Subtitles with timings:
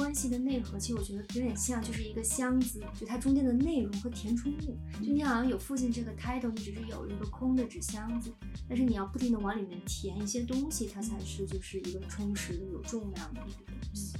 [0.00, 4.78] 关系的内核，其实我觉得有点像，就是一个箱子，就它中间的内容和填充物。
[5.04, 8.32] 就你好像有父亲这个 title，你只是有一个空的纸箱子，
[8.66, 14.16] 但是你要不停的往里面填一些东西，它才是就是一个充实的、有重量的一个东西。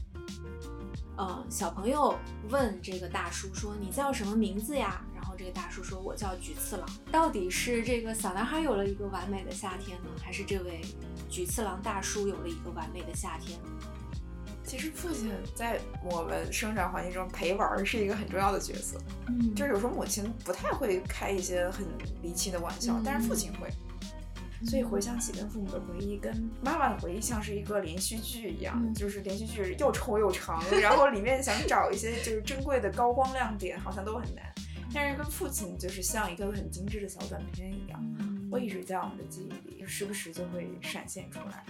[1.16, 2.14] 呃，小朋友
[2.50, 10.82] 问这个大叔说：“你叫什么名字呀？”然后这个大叔说：“我叫菊次郎。”到底是这个小男孩有了一个完美的夏天呢，还是这位
[11.30, 13.58] 菊次郎大叔有了一个完美的夏天？
[14.70, 18.96] 其实父亲在我们生长环境中陪玩是一个很重要的角色。
[19.26, 21.84] 嗯，就是有时候母亲不太会开一些很
[22.22, 23.68] 离奇的玩笑，但是父亲会。
[24.64, 34.44] 所以回想起跟父母的回忆，跟妈妈的回忆像是一个连续剧一样，嗯就是连续剧又臭又长，然后里面想找一些就是珍贵的高光亮点，好像都很难。
[34.94, 38.00] 但是跟父亲就是像一个很精致的小短片一样，
[38.60, 41.64] 一直在我们的记忆里，时不时就会闪现出来。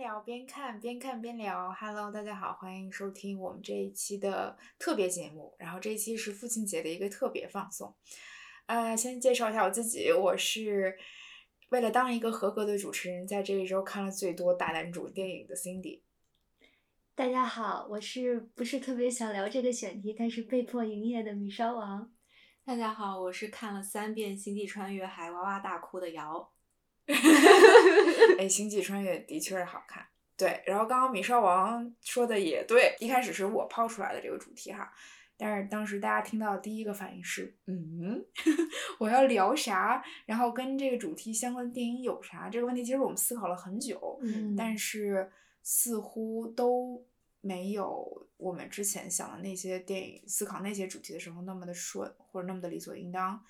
[0.00, 1.70] 聊边看，边看边聊。
[1.78, 5.54] Hello，大家好，欢迎收听我们这一期的特别节目。
[5.58, 7.94] 然后这一期是父亲节的一个特别放送。
[8.64, 10.96] 呃，先介绍一下我自己，我是
[11.68, 16.00] 为了当一个合格的主持人，在这一周看了最多大男主电影的 Cindy。
[17.14, 22.10] 大家好，我是不是特别想聊这个选题，但是被迫营业的米烧王。
[22.64, 26.50] 大家好，我是看了三遍《星际穿越》还哇哇大哭的瑶。
[28.38, 30.06] 哎，《星际穿越》的确是好看。
[30.36, 34.90] 对，然后刚刚米少王说的也对，一开始是我抛出来的这个主题哈，
[35.36, 38.24] 但是当时大家听到的第一个反应是，嗯，
[38.98, 40.02] 我要聊啥？
[40.24, 42.48] 然后跟这个主题相关的电影有啥？
[42.48, 45.30] 这个问题其实我们思考了很久，嗯但是
[45.62, 47.04] 似乎都
[47.42, 53.42] 没有我们之前想的那些电影思考那些主题的时候那么的顺，或者那么的理所应当。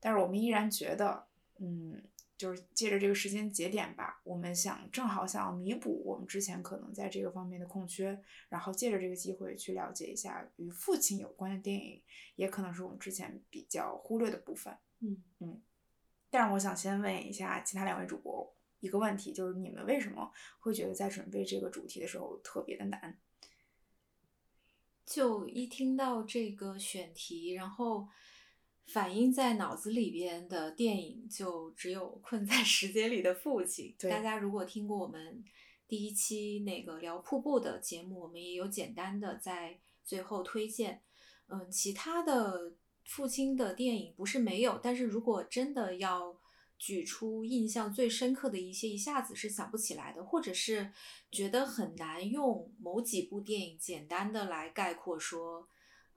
[0.00, 1.26] 但是我们依然觉得，
[1.58, 2.02] 嗯，
[2.40, 8.18] 就是借着这个时间节点吧，我们想正好想要弥补我们之前可能在这个方面的空缺，
[8.48, 12.02] 然后借着这个机会去了解一下与父亲有关的电影，
[12.36, 14.74] 也可能是我们之前比较忽略的部分。
[15.00, 15.60] 嗯嗯，
[16.30, 23.18] 但是我想先问一下其他两位主播一个问题，就是你们为什么会觉得在准备这个主题的时候特别的难？
[25.04, 28.08] 就一听到这个选题，然后
[28.92, 33.94] 反映在脑子里边的电影就只有《困在时间里的父亲》。
[34.10, 35.44] 大家如果听过我们
[35.86, 41.02] 第一期那个聊瀑布的节目，我们也有简单的在最后推荐。
[41.46, 42.74] 嗯，其他的
[43.04, 46.36] 父亲的电影不是没有，但是如果真的要
[46.76, 50.92] 举出印象最深刻的一些，一下子是想不起来的，或者是
[51.30, 55.68] 觉得很难用某几部电影简单的来概括说，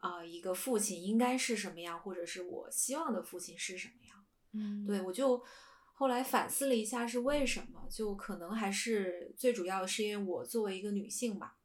[0.04, 4.26] 啊、一个父亲应该是什么样，或者是我希望的父亲是什么样。
[4.52, 5.42] 嗯对，我就
[5.94, 11.56] 后来反思了一下是为什么，就可能还是最主要的是因为我作为一个女性吧，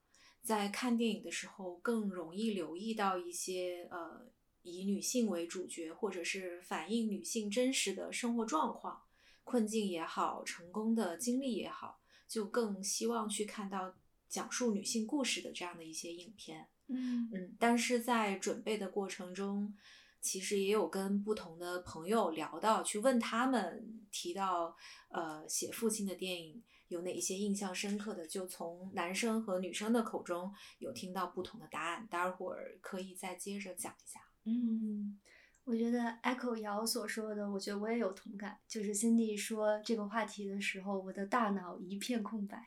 [0.41, 4.31] 在看电影的时候更容易留意到一些呃
[4.62, 9.03] 以女性为主角，或者是反映女性真实的生活状况、
[9.43, 13.97] 困境也好，成功的经历也好，就更希望去看到
[14.28, 16.69] 讲述女性故事的这样的一些影片。
[16.88, 19.75] 嗯嗯，但是在准备的过程中，
[20.21, 24.76] 其实也有跟不同的朋友聊到，去问他们提到，
[25.10, 34.20] 呃，写父亲的电影有哪一些印象深刻的，就从男生和女生的口中有听到不同的答案，待会儿可以再接着讲一下。
[34.44, 35.19] 嗯
[35.65, 38.59] 我觉得 echo 瑶所说的，我觉得我也有同感。
[38.66, 42.59] 就是 Cindy 说这个话题的时候，我的大脑一片空白，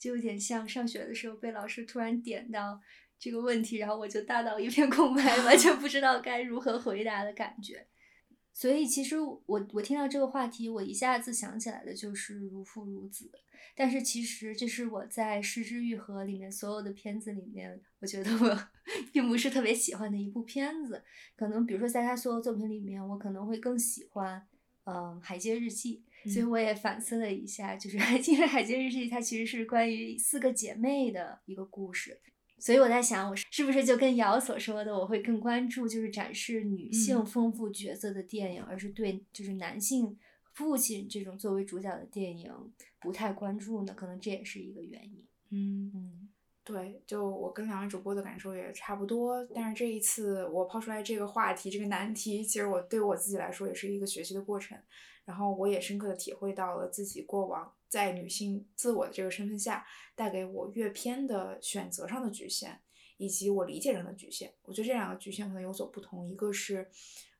[0.00, 2.80] 就有点像上学的时候被老师突然点到
[3.18, 7.86] 这个问题，然后我就大脑一片空白，完全不知道该如何回答的感觉。
[8.52, 13.30] 所以其实我我听到这个话题，我一下子想起来的就是《如父如子》，
[13.74, 18.68] 但是其实这是我在《失之愈合》里面所有的片子里面，我觉得我
[19.12, 21.02] 并不是特别喜欢的一部片子。
[21.36, 24.46] 可能比如说在他所有作品里面，我可能会更喜欢，
[24.84, 26.02] 嗯，《海街日记》。
[26.32, 27.98] 所以我也反思了一下，就是
[28.30, 32.18] 因为《海街日记》它其实是关于四个姐妹的一个故事。
[32.66, 40.18] 所以我在想，我是不是就跟瑶所说的，我会更关注就是展示女性嗯丰富角色的电影，而是对就是男性
[40.52, 42.52] 父亲这种作为主角的电影
[43.00, 43.94] 不太关注呢？
[43.94, 45.24] 可能这也是一个原因。
[45.50, 46.28] 嗯，嗯
[46.64, 54.76] 对，就我跟两位主播的感受也差不多，但是这一次我抛出来这个话题，这个难题，其实我对我自己来说也是一个学习的过程。
[55.24, 62.78] 然后我也深刻的体会到了自己过往在女性自我的这个身份下带给我阅片的选择上的局限，
[63.16, 64.52] 以及我理解上的局限。
[64.62, 66.88] 我觉得这两个局限可能有所不同，一个是。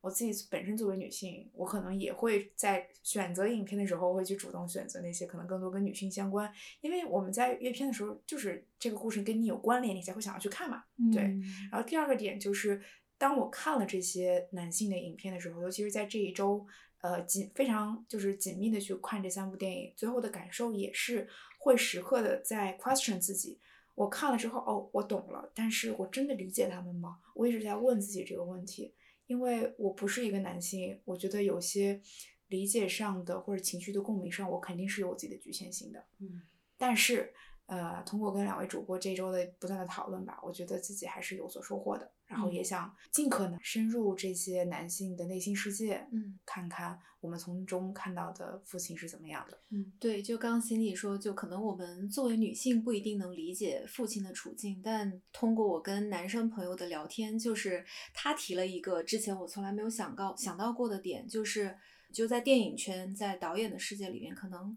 [0.03, 10.85] 我自己本身作为女性，我可能也会在选择影片的时候，会去主动选择那些可能更多跟女性相关，因为我们在阅片的时候，就是这个故事跟你有关联，你才会想要去看嘛。
[11.13, 11.23] 对。
[11.73, 12.81] 然后第二个点就是，
[13.19, 16.65] 当我看了这些男性的影片的时候，尤其是在这一周，
[17.07, 21.29] 呃，紧非常就是紧密的去看这三部电影，最后的感受也是
[21.61, 23.61] 会时刻的在 question 自己。
[23.95, 27.19] 我看了之后，哦，我懂了，但是我真的理解他们吗？
[27.37, 28.93] 我一直在问自己这个问题。
[29.29, 32.01] 因为我不是一个男性，我觉得有些
[32.49, 36.05] 理解上的或者情绪的共鸣上，我肯定是有我自己的局限性的。
[36.21, 36.43] 嗯，
[36.77, 37.33] 但是，
[37.67, 42.13] 呃，通过跟两位主播这周的不断的讨论吧，我觉得自己还是有所收获的。
[42.27, 49.59] 然后也想尽可能深入这些男性的内心世界，嗯，看看我们从中看到的父亲是怎么样的。
[49.71, 61.77] 嗯，对，就刚刚心里说，就可能我们作为女性不一定能理解父亲的处境，但通过我跟男生朋友的聊天，就是他提了一个之前我从来没有想到想到过的点，就是
[62.13, 64.77] 就在电影圈，在导演的世界里面，可能。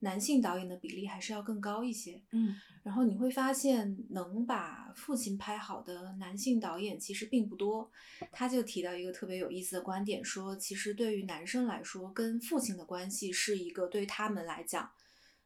[0.00, 7.90] 男性导演的比例还是要更高一些，嗯，然后你会发现能把父亲拍好的男性导演其实并不多。
[8.30, 14.90] 他就提到一个特别有意思的观点，说其实对于男生来说，跟父亲的关系是一个对他们来讲，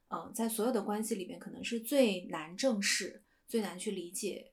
[0.08, 4.49] 嗯，在所有的关系里面可能是最难正视、最难去理解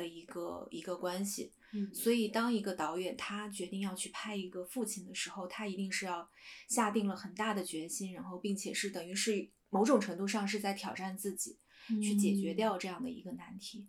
[0.00, 1.52] 的一个一个关系。
[1.72, 6.28] 嗯，所以当一个导演他决定要去拍一个父亲的时候，他一定是要
[6.68, 11.58] 下定了很大的决心，然后并且是等于是某种程度上是在挑战自己，
[12.02, 13.88] 去解决掉这样的一个难题。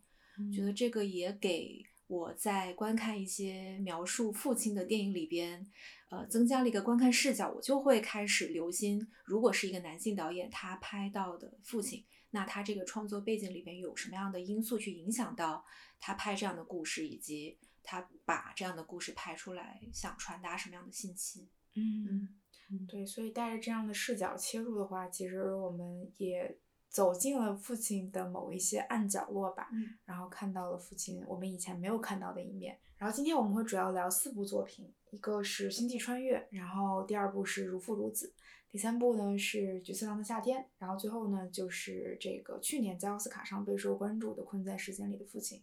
[0.54, 5.66] 觉得这个也给我在观看一些描述父亲的电影里边，
[6.10, 7.52] 呃，增加了一个观看视角。
[7.52, 15.64] 我就会开始留心，如果是一个男性导演他拍到的父亲，那他这个创作背景里边有什么样的因素去影响到
[16.00, 17.60] 他拍这样的故事，以及。
[17.84, 21.50] 他把这样的故事拍出来，想传达什么样的信息？
[21.74, 22.30] 嗯
[22.70, 32.80] 嗯，对，所以带着这样的视角切入的话，其实我们也走进了父亲的某一些暗角落吧，嗯，然后看到了父亲我们以前没有看到的一面。
[32.98, 38.32] 然后今天我们会主要聊四部作品，一个是《星际穿越》，然后第二部是《如父如子》，
[38.72, 45.60] 第三部呢是《菊次郎的夏天》，然后最后呢就是这个去年在奥斯卡上备受关注的《困在时间里的父亲》。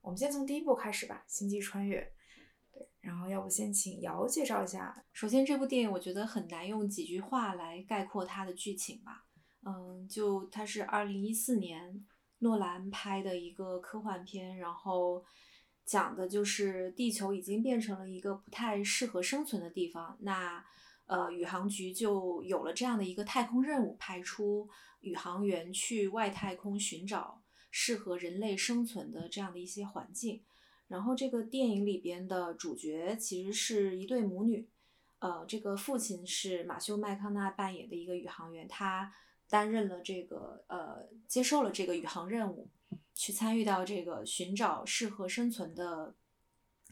[0.00, 2.00] 我们先从第一部开始吧，《星际穿越》。
[2.72, 5.04] 对，然后要不先请瑶介绍一下。
[5.12, 9.26] 首先，这部电影我觉得很难用几句话来概括它的剧情吧。
[9.64, 12.06] 嗯，就它是二零一四年
[12.38, 15.22] 诺兰拍的一个科幻片，然后
[15.84, 20.16] 讲的就是地球已经变成了一个不太适合生存的地方。
[20.20, 20.64] 那
[21.06, 24.68] 呃，宇航局就有了这样的一个太空任务，派出
[25.00, 27.42] 宇航员去外太空寻找。
[27.78, 30.42] 适合人类生存的这样的一些环境，
[30.88, 34.66] 然后这个电影里边的主角其实是一对母女，
[35.18, 39.12] 呃，这个父亲是马修麦康纳扮演的一个宇航员，他
[39.50, 42.70] 担任了这个呃接受了这个宇航任务，
[43.12, 46.14] 去参与到这个寻找适合生存的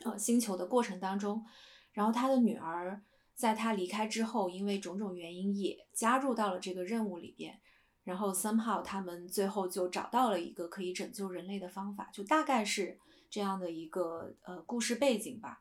[0.05, 1.47] 呃星球的过程当中，
[1.93, 3.03] 然后他的女儿
[3.35, 7.61] 在他离开之后，因为种种原因也加入到了这个任务里边。
[8.05, 12.99] 然后 somehow 他们最后就找到了一个可以拯救人类的方法，就大概是
[13.31, 15.61] 这样的一个呃故事背景吧。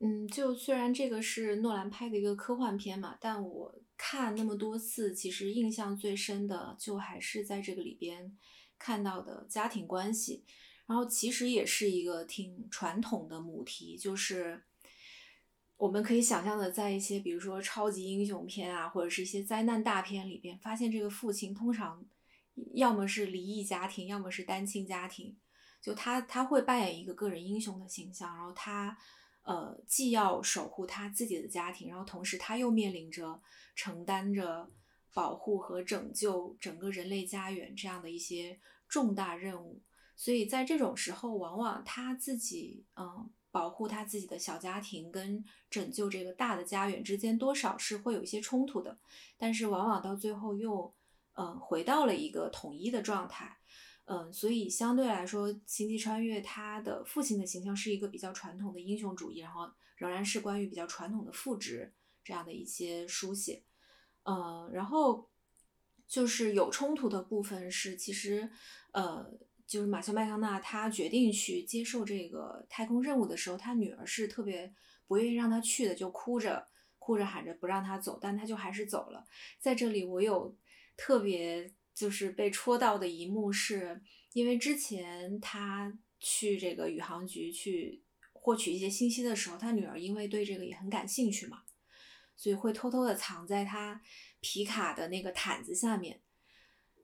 [0.00, 8.36] 嗯，就虽然这个是诺兰拍的一个科幻片嘛，但我看那么多次，其实印象最深的就还是在这个里边
[8.76, 10.44] 看到的家庭关系。
[10.86, 14.64] 然后其实也是一个挺传统的母题，就是。
[15.78, 22.02] 我们可以想象的，在一些比如说超级英雄片啊，或者是一些灾难大片里边，发现这个父亲通常
[22.72, 25.36] 要么是离异家庭，要么是单亲家庭，
[25.82, 28.96] 就他他会扮演一个个人英雄的形象，然后他
[29.42, 33.42] 呃既要守护他自己的家庭，然后同时他又面临着
[33.74, 34.70] 承担着
[35.12, 39.82] 保护和拯救整个人类家园这样的一些重大任务，
[40.16, 43.30] 所以在这种时候，往往他自己嗯。
[43.56, 48.98] 保护他自己的小家庭跟拯救这个大的家园之间多少是会有一些冲突的，
[49.38, 50.92] 但是往往到最后又，
[51.32, 53.56] 嗯，回到了一个统一的状态，
[54.04, 63.64] 嗯，所以相对来说，《星际穿越》他的父亲的形象是一个比较传统的英雄主义，然后仍然是关于比较传统的父职这样的一些书写，
[64.24, 65.30] 嗯，然后
[66.06, 68.50] 就是有冲突的部分是其实，
[68.92, 69.32] 呃。
[69.66, 74.72] 就是马修麦康纳，他决定去接受这个太空任务的时候，他女儿是特别
[75.06, 76.68] 不愿意让他去的，就哭着
[76.98, 79.26] 哭着喊着不让他走，但他就还是走了。
[79.58, 80.56] 在这里，我有
[80.96, 84.00] 特别就是被戳到的一幕，是
[84.32, 91.62] 因为之前他去这个宇航局去获取一些信息的时候，他女儿因为对这个也很感兴趣嘛，
[92.36, 94.00] 所以会偷偷的藏在他
[94.40, 96.20] 皮卡的那个毯子下面。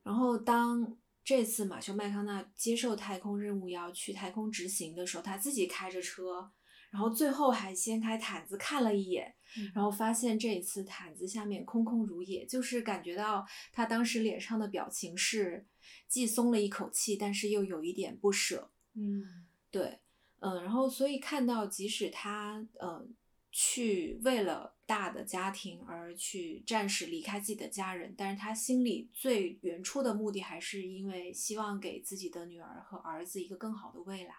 [0.02, 6.50] 然后当这次马修麦康纳接受太空任务要去太空执行的时候，他自己开着车，
[6.90, 9.34] 然后最后还掀开毯子看了一眼，
[9.74, 15.64] 然后发现这一次毯子下面空空如也，就是感觉到他当时脸上的表情是
[16.08, 18.70] 既松了一口气，但是又有一点不舍。
[18.94, 20.00] 嗯对，
[20.40, 23.06] 嗯，然后所以看到，即使他呃
[23.52, 34.34] 去为了大的家庭而去暂时离开自己的家人，但是他心里最原初的目的还是因为希望给自己的女儿和儿子一个更好的未来。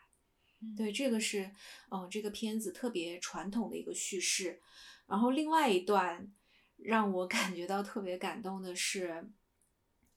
[0.75, 1.43] 对，这个是
[1.89, 4.61] 嗯、呃这个片子特别传统的一个叙事。
[5.05, 6.31] 然后另外一段
[6.77, 9.29] 让我感觉到特别感动的是，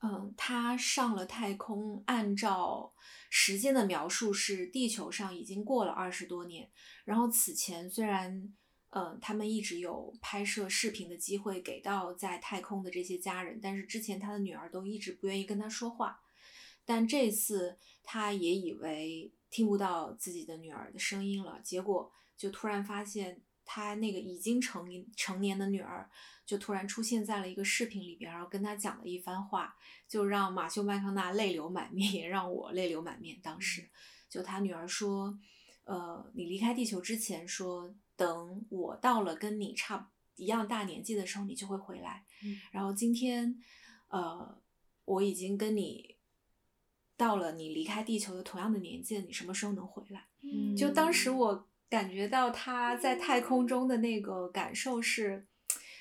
[0.03, 2.95] 嗯，他上了太空，按照
[3.29, 6.71] 时间的描述是地球上已经过了二十多年。
[7.05, 8.55] 然后此前虽然，
[8.99, 16.19] 嗯，他们一直有拍摄视频的机会给到在太空的这些家人，但是之前他的女儿都一直不愿意跟他说话。
[16.87, 26.09] 但这次他也以为听不到自己的女儿的声音了，结果就突然发现他那个已经成年成年的女儿，
[26.47, 29.76] 就突然出现在了一个视频里边，然后跟他讲了一番话，
[30.09, 33.38] 就让马修麦康纳泪流满面，也让我泪流满面。
[33.43, 33.91] 当时
[34.31, 35.38] 就他女儿说，
[35.85, 42.25] 呃，你离开地球之前说，等我到了跟你差一样大年纪的时候，你就会回来。
[42.42, 43.58] 嗯然后今天，
[44.08, 44.58] 呃，
[45.04, 46.16] 我已经跟你
[47.16, 50.26] 到了你离开地球的同样的年纪了，你什么时候能回来？
[50.42, 55.46] 嗯就当时我感觉到他在太空中的那个感受是，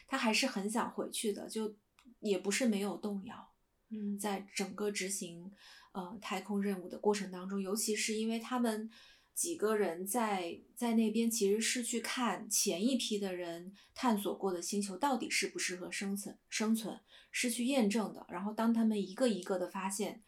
[0.08, 1.76] 他还是很想回去的，就
[2.20, 3.52] 也不是没有动摇。
[3.90, 5.54] 嗯在整个执行
[5.94, 8.90] 呃太空任务的过程当中，尤其是因为他们
[9.36, 17.00] 几个人在在那边其实是去看前一批的人探索过的星球到底适不适合生存生存，
[17.32, 18.26] 是去验证的。
[18.30, 20.24] 然后当他们一个一个的发现。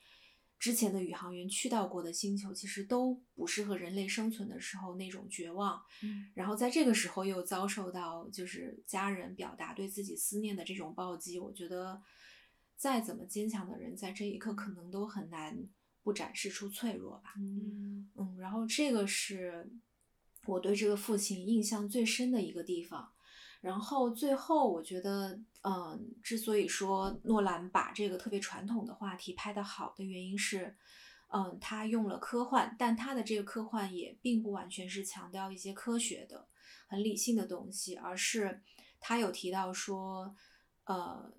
[0.60, 12.02] 之前的宇航员去到过的星球其实都不适合人类生存的时候，那种绝望，嗯然后在这个时候又遭受到就是家人表达对自己思念的这种暴击，我觉得
[12.76, 15.56] 再怎么坚强的人，在这一刻可能都很难
[16.08, 17.34] 不展示出脆弱吧。
[17.38, 19.70] 嗯嗯，然后这个是
[20.46, 23.12] 我对这个父亲印象最深的一个地方。
[23.60, 30.78] 然后最后，我觉得，嗯，之所以说诺兰把这个特别传统的话题拍得好的原因是，
[31.28, 36.48] 嗯，他用了科幻，但他的这个科幻也并不完全是强调一些科学的、
[36.88, 38.62] 很理性的东西，而是
[39.02, 40.34] 他有提到说，
[40.86, 41.34] 呃，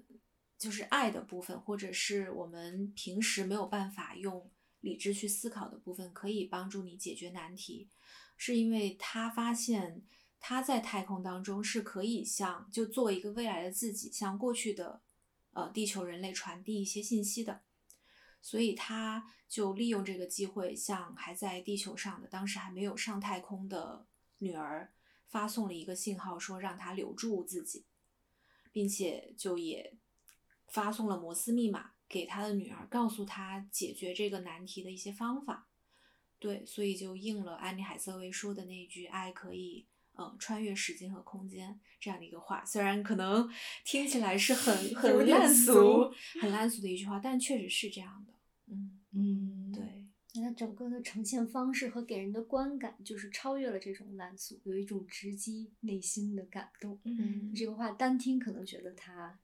[0.58, 7.88] 就是爱的部分，或者是我们平时没有办法用理智去思考的部分，可以帮助你解决难题，
[8.36, 10.02] 是因为他发现
[10.38, 15.02] 他在太空当中是可以向就做一个未来的自己，向过去的
[15.52, 17.62] 呃地球人类传递一些信息的，
[18.40, 24.06] 所以他就利用这个机会，向还在地球上的当时还没有上太空的
[24.38, 24.92] 女儿
[25.26, 27.84] 发送了一个信号，说让她留住自己，
[28.70, 29.98] 并且就也
[30.68, 35.68] 发送了摩斯密码给他的女儿，告诉他解决这个难题的一些方法。
[36.38, 39.86] 对，所以就应了安妮海瑟薇说的那句“爱可以”。
[40.20, 43.48] 嗯，穿越时间和空间这样的一个话，虽然可能
[43.86, 48.32] 听起来是很 很烂俗俗、很烂俗的一句话，但确实是这样的。
[48.66, 56.98] 嗯，嗯，对，那它整个的呈现方式和给人的观感，就是超越了这种烂俗，有一种直击内心的感动。
[57.04, 59.38] 嗯这个话单听可能觉得它，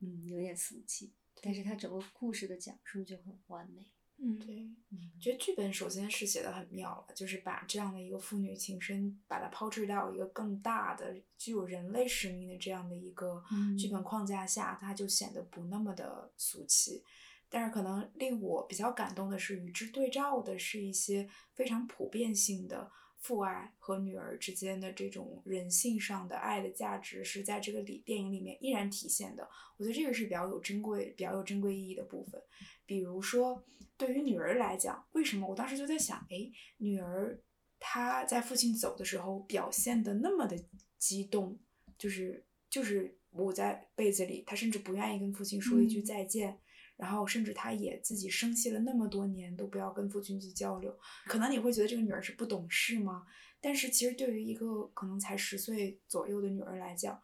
[0.00, 1.10] 嗯，有点俗气，
[1.42, 3.86] 但是它整个故事的讲述就很完美。
[4.20, 13.40] 嗯，对，嗯觉得剧本首先是写的很妙了，就是把这样的一个父女情深，把它抛掷到一个更大的、具有人类使命的这样的一个
[13.78, 17.04] 剧本嗯框架下，它就显得不那么的俗气。
[17.48, 29.48] 但是可能令我比较感动的是，与之对照的是一些非常普遍性的父爱和女儿之间的这种人性上的爱的价值，是在这个里电影里面依然体现的。
[29.76, 32.40] 我觉得这个是比较有珍贵、比较有珍贵意义的部分。
[32.86, 33.64] 比如说，
[33.96, 37.40] 对于女儿来讲，为什么我当时就在想，哎，女儿
[37.78, 40.56] 她在父亲走的时候表现的那么的
[40.96, 41.58] 激动，
[41.98, 46.58] 就是就是捂在被子里，她甚至不愿意跟父亲说一句嗯再见。
[46.98, 50.94] 然后甚至她也自己生气了那么多年，都不要跟父亲去交流。
[51.24, 53.26] 可能你会觉得这个女儿是不懂事吗？
[53.60, 57.20] 但是其实对于一个可能才十岁左右的女儿来讲，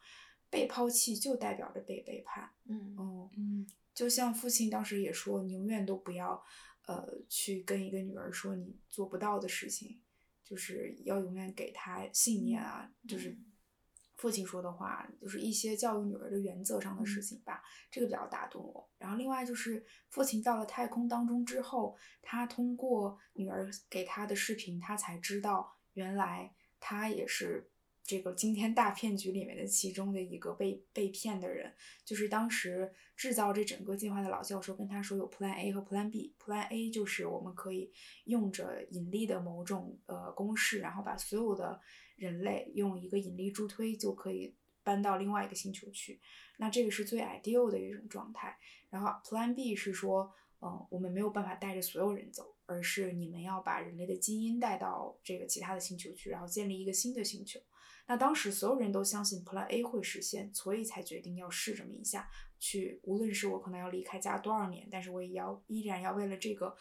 [0.48, 2.50] 被抛弃就代表着被背叛。
[2.64, 6.42] 嗯嗯，嗯就像父亲当时也说，永远都不要，
[6.86, 10.00] 呃，去跟一个女儿说你做不到的事情，
[10.44, 13.36] 就是要永远给她信念啊，就是
[14.16, 18.88] 父亲说的话，就是一些教育女儿的原则上的事情吧，这个比较打动我。
[18.98, 27.70] 然后另外就是父亲到了太空当中之后，他通过女儿给他的视频，他才知道原来他也是。
[28.06, 36.36] 这个惊天大骗局里面的其中的一个被被骗的人，就是当时制造这整个计划的老教授跟他说有 Plan A 和 Plan B。
[36.38, 37.90] Plan A 就是我们可以
[38.26, 41.80] 用着引力的某种呃公式，然后把所有的
[42.16, 46.20] 人类用一个引力助推就可以搬到另外一个星球去。
[46.58, 48.56] 那这个是最 ideal 的一种状态。
[48.90, 57.60] 然后 Plan B 是说，嗯，我们没有办法带着所有人走，而是你们要把人类的基因带到这个其他的星球去，然后建立一个新的星球。
[58.06, 62.28] 那当时所有人都相信 Plan A 会实现，所以才决定要试这么一下，
[62.60, 66.76] 去无论是我可能要离开家多少年，但是我也要依然要为了这个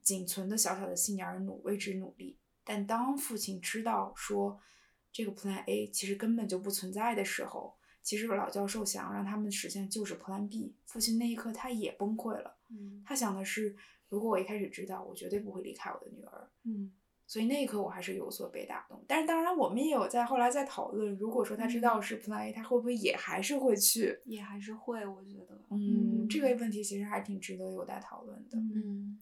[0.00, 2.38] 仅存的小小的信念而努为之努力。
[2.70, 4.60] 但当父亲知道说
[5.10, 10.76] 这个 Plan A 其实根本就不存在的时候，其实老教授想让他们实现就是 Plan B。
[10.86, 13.74] 父亲那一刻他也崩溃了，嗯他想的是，
[14.08, 16.48] 如果我一开始知道，我绝对不会离开我的女儿。
[16.62, 16.92] 嗯
[17.26, 24.18] 所以那一刻我还是有所被打动，但是当然我们也有在后来在讨论，如果说他知道是 Plan A，他会不会也还是会去？
[24.24, 28.58] 也还是会，我觉得，嗯，这个问题其实还挺值得有待讨论的。
[28.58, 29.16] 嗯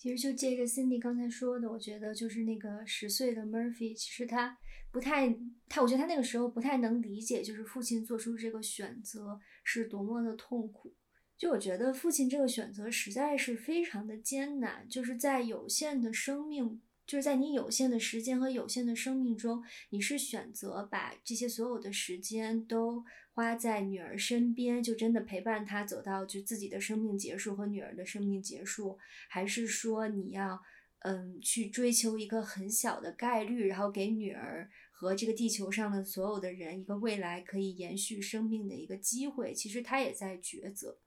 [0.00, 4.56] 其实就借着 Cindy 刚才说的，我觉得就是那个十岁的 Murphy，其实他
[4.90, 5.28] 不太，
[5.68, 10.94] 他我觉得他那个时候不太能理解，就是父亲做出这个选择是多么的痛苦。
[11.36, 16.80] 就我觉得父亲这个选择实在是非常的艰难，就是在有限的生命，
[17.10, 28.96] 就是在你有限的时间和有限的生命中，你是选择把这些所有的时间都花在女儿身边，就真的陪伴她走到就自己的生命结束和女儿的生命结束，
[29.28, 30.62] 还是说你要
[31.00, 39.52] 嗯去追求一个很小的概率，然后给女儿和这个地球上的所有的人一个未来可以延续生命的一个机会？
[39.52, 41.00] 其实他也在抉择，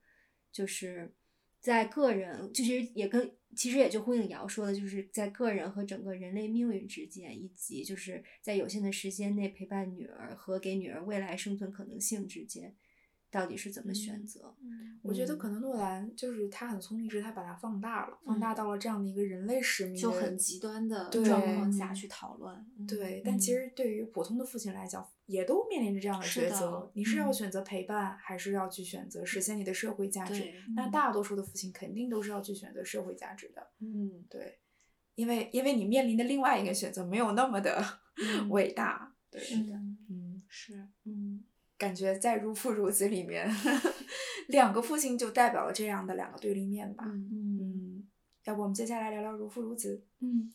[0.51, 1.13] 就是
[1.63, 12.75] 在个人，就是也跟其实也就呼应瑶说的，就是在个人和整个人类命运之间，以及就是在有限的时间内陪伴女儿和给女儿未来生存可能性之间，
[13.31, 14.53] 到底是怎么选择？
[14.61, 22.55] 嗯我觉得可能诺兰就是他很聪明，是他把它放大了，放大嗯到了这样的一个人类使命，就很极端的对状况下去讨论。
[22.77, 30.53] 嗯对，但其实对于普通的父亲来讲，也都面临着这样的抉择：你是要嗯选择陪伴，还是要去选择实现你的社会价值？
[30.75, 33.67] 那嗯大多数的父亲肯定都是要去选择社会价值的。
[33.79, 34.59] 嗯，对，
[35.15, 37.83] 因为因为你面临的另外一个选择没有那么的
[38.17, 39.15] 嗯 伟大。
[39.31, 41.43] 对，是的嗯嗯，是，嗯
[41.77, 43.49] 感觉在《如父如子》里面，
[44.49, 47.03] 两个父亲就代表了这样的两个对立面吧。
[47.07, 48.07] 嗯嗯嗯，
[48.43, 50.05] 要不我们接下来聊聊《如父如子》？
[50.25, 50.53] 嗯。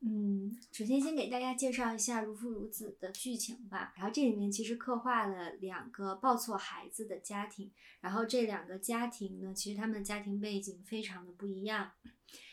[0.00, 3.92] 嗯，首先先给大家介绍一下《如父如子》的剧情吧。
[3.96, 11.90] 然后这里面其实刻画了两个抱错孩子的家庭，然后这两个家庭呢，其实他们的家庭背景非常的不一样。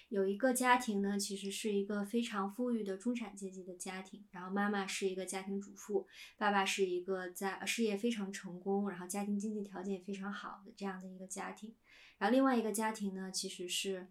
[0.10, 11.76] 有一个家庭呢，其实是一个非常富裕的中产阶级的家庭，然后妈妈是一个家庭主妇，爸爸是一个在事业非常成功，然后家庭经济条件也非常好的这样的一个家庭。
[12.18, 14.08] 然后另外一个家庭呢，其实是。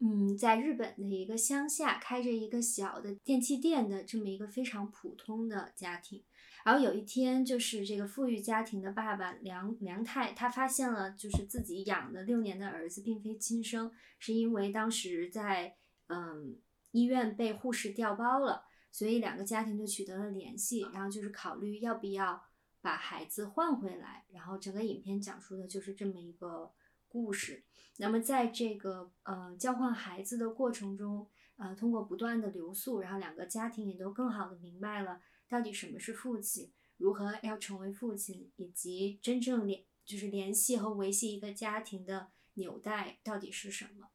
[0.00, 6.22] 嗯，在日本的一个乡下，开着一个小的电器店的这么一个非常普通的家庭。
[6.64, 15.76] 然后有一天，就是这个富裕家庭的爸爸梁梁太，他发现了就是自己养了六年的儿子并非亲生，是因为当时在
[16.08, 16.58] 嗯
[16.90, 22.42] 医院被护士调包了，所以两个家庭就取得了联系，然后就是考虑要不要
[22.82, 24.26] 把孩子换回来。
[24.32, 26.70] 然后整个影片讲述的就是这么一个
[27.08, 27.64] 故事。
[27.96, 44.08] 那么在这个呃交换孩子的过程中，呃通过不断的留宿，然后两个家庭也都更好的明白了到底什么是父亲，如何要成为父亲，以及真正联就是联系和维系一个家庭的纽带到底是什么。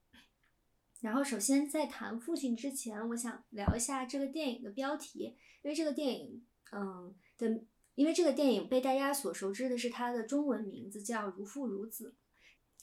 [1.02, 12.16] 然后首先在谈父亲之前，我想聊一下这个电影的标题，因为这个电影嗯的，因为这个电影被大家所熟知的是它的中文名字叫《如父如子》。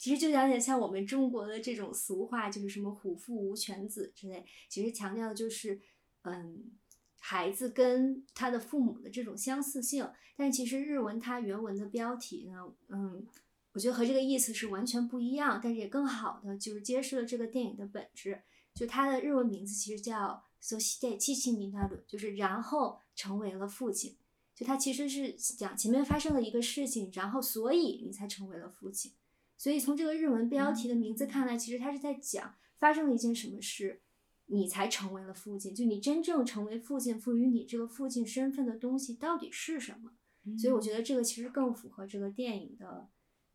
[0.01, 4.47] 其实就有点像我们中国的这种俗话，就是什么“虎父无犬子”之类。
[4.67, 5.79] 其实强调的就是，
[6.23, 6.71] 嗯，
[7.19, 10.11] 孩子跟他的父母的这种相似性。
[10.39, 13.27] 但其实日文它原文的标题呢，嗯，
[13.75, 15.61] 我觉得和这个意思是完全不一样。
[15.63, 18.41] 但是也更好的就是揭示了这个电影的本质。
[18.73, 24.17] 就它的日文名字其实叫 “so shite chichi ni naru”，就是然后成为了父亲。
[24.55, 29.13] 就它其实是讲前面发生了一个事情，然后所以你才成为了父亲。
[29.61, 34.01] 所以从这个日文标题的名字看来，其实他是在讲发生了一件什么事，
[34.47, 35.75] 你才成为了父亲？
[35.75, 40.13] 就你真正成为父亲，赋予你这个父亲身份的东西到底是什么？
[40.57, 43.11] 所以我觉得这个其实更符合这个电影的。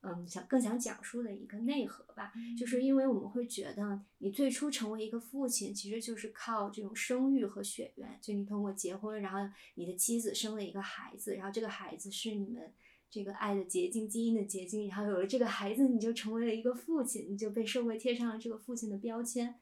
[0.08, 12.72] 嗯，想更想讲述的一个内核吧，就是因为我们会觉得，你最初成为一个父亲，其实就是靠这种生育和血缘，就你通过结婚，然后你的妻子生了一个孩子，然后这个孩子是你们
[13.10, 19.56] 这个爱的结晶，基因的结晶，然后有了这个孩子，你就成为了一个父亲，你就被社会贴上了这个父亲的标签。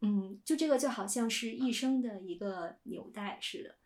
[0.00, 3.76] 嗯，就这个就好像是一生的一个纽带似的。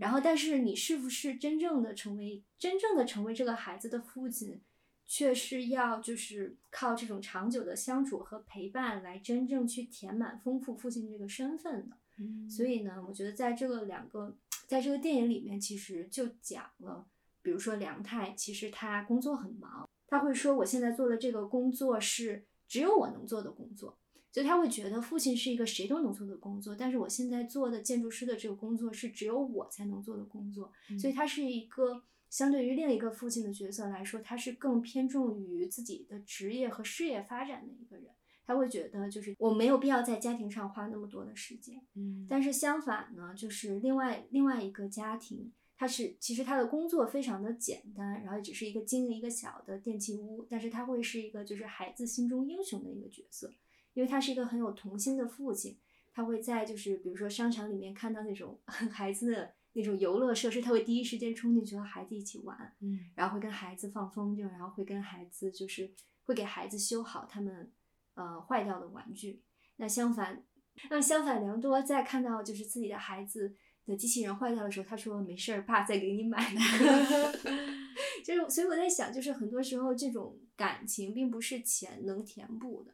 [0.00, 4.60] 然后，但是你是不是真正的成为真正的成为这个孩子的父亲？
[5.08, 11.96] 却是要就是靠这种长久的相处和陪伴来真正去填满丰富父亲这个身份的。
[12.18, 17.06] 嗯，所以呢，我觉得在这个两个，在这个电影里面，其实就讲了，
[17.46, 23.96] 比如说梁太，其实他工作很忙，他会说我现在做的这个工作是只有我能做的工作，
[24.32, 32.02] 所以他会觉得父亲是一个谁都能做的工作，但是我现在做的建筑师的这个工作是只有我才能做的工作，所以他是一个。
[32.28, 38.10] 相对于另一个父亲的角色来说，他是更偏重于自己的职业和事业发展的一个人。
[38.44, 41.80] 他会觉得，就是我没有必要在家庭上花那么多的时间。
[41.94, 53.52] 嗯，但是相反呢，就是另外另外一个家庭，他是其实他的工作非常的简单，然后只是一个经营一个小的电器屋，但是他会是一个就是孩子心中英雄的一个角色，
[53.94, 55.78] 因为他是一个很有童心的父亲。
[56.12, 59.52] 他会在就是比如说商场里面看到那种 孩子的。
[59.78, 65.92] 那种游乐设施，他会第一时间冲进去和孩子一起玩，嗯，然后会跟孩子放风筝，然后会跟孩子就是
[66.24, 67.70] 会给孩子修好他们
[68.14, 69.42] 呃坏掉的玩具。
[69.76, 70.42] 那相反，
[70.88, 73.54] 那相反，良多在看到就是自己的孩子
[73.86, 76.38] 的机器人坏掉的时候，他说没事儿，爸再给你买。
[78.24, 82.92] 就是，所以我在想，就是很多时候这种感情并不是钱能填补的，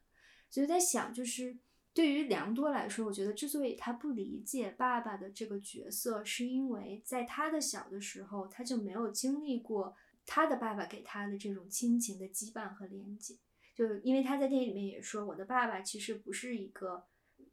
[0.51, 1.59] 所以在想就是。
[1.95, 13.37] 对于良多来说，我觉得之所以他不理解爸爸的这个角色，是因为在他的小的时候，他就没有经历过他的爸爸给他的这种亲情的羁绊和连接。
[13.75, 17.05] 就因为他在电影里面也说，我的爸爸其实不是一个，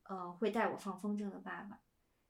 [0.03, 1.81] 呃，会带我放风筝的爸爸，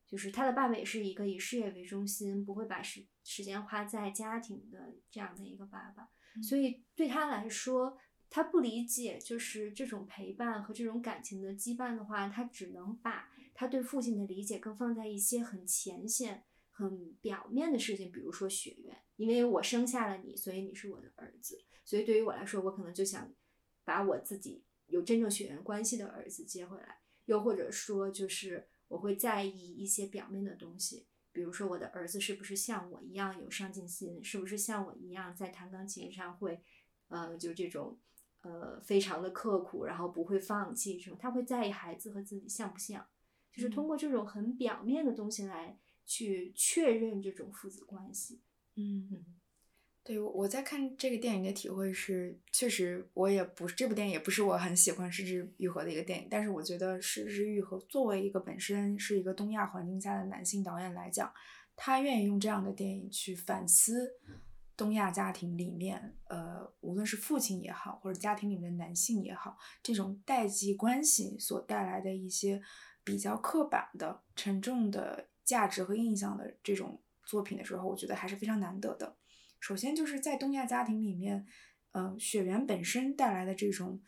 [0.10, 6.10] 就是他的爸爸也是一个以事业为中心，不会把时时间花在家庭的这样的一个爸爸。
[6.42, 7.98] 所以对他来说。
[8.32, 23.34] 他不理解，就是这种陪伴和这种感情的羁绊的话，他只能把他对父亲的理解更放在一些很浅显、很表面的事情，比如说血缘，因为我生下了你，所以你是我的儿子，所以对于我来说，我可能就想
[23.84, 36.62] 把我自己有真正血缘关系的儿子接回来，又或者说，就是我会在意一些表面的东西，比如说我的儿子是不是像我一样有上进心，是不是像我一样在弹钢琴上会，
[37.08, 37.98] 呃，就这种。
[38.42, 43.06] 呃，非常的刻苦，然后不会放弃，这种他会在意孩子和自己像不像，
[43.52, 48.40] 就是通过这种很表面的东西来去确认这种父子关系。
[48.78, 49.26] 嗯嗯，
[50.10, 61.32] 对，我在看这个电影的体会是，确实我也不是这部电影也不是我很喜欢失之愈合的一个电影，但是我觉得失之愈合作为一个本身是一个东亚环境下的男性导演来讲，
[61.76, 64.16] 他愿意用这样的电影去反思。
[64.76, 72.60] 东亚家庭里面，呃，无论是父亲也好，或者家庭里面的男性也好，这种代际关系所带来的一些
[73.04, 79.16] 比较刻板的、沉重的价值和印象的这种作品的时候，我觉得还是非常难得的。
[79.60, 81.46] 首先就是在东亚家庭里面，
[81.92, 84.02] 呃，血缘本身带来的这种。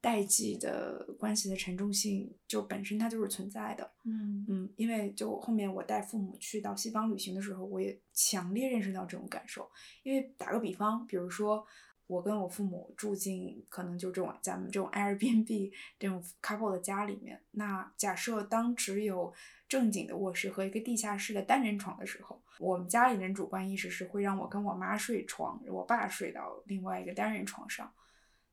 [0.00, 3.90] 代际的关系的沉重性，就本身它就是存在的。
[4.04, 9.66] 嗯嗯，因为就后面我带父母去到西方旅行的时候，我也强烈认识到这种感受。
[10.02, 11.64] 因为打个比方，比如说
[12.06, 19.32] 我跟我父母住进可能就这种咱们这种 Airbnb 这种 couple 的家里面，那假设当只有
[19.68, 27.92] 正经的卧室和一个地下室的单人床的时候，我们家里人主观意识是会让我跟我妈睡床，我爸睡到另外一个单人床上。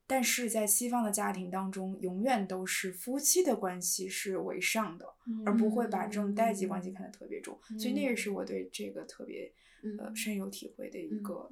[0.04, 5.06] 但是在西方的家庭当中，永远都是夫妻的关系是为上的，
[5.46, 7.58] 而不会把这种代际关系看得特别重。
[7.78, 9.50] 所以那个是我对这个特别
[9.98, 11.48] 呃深有体会的一个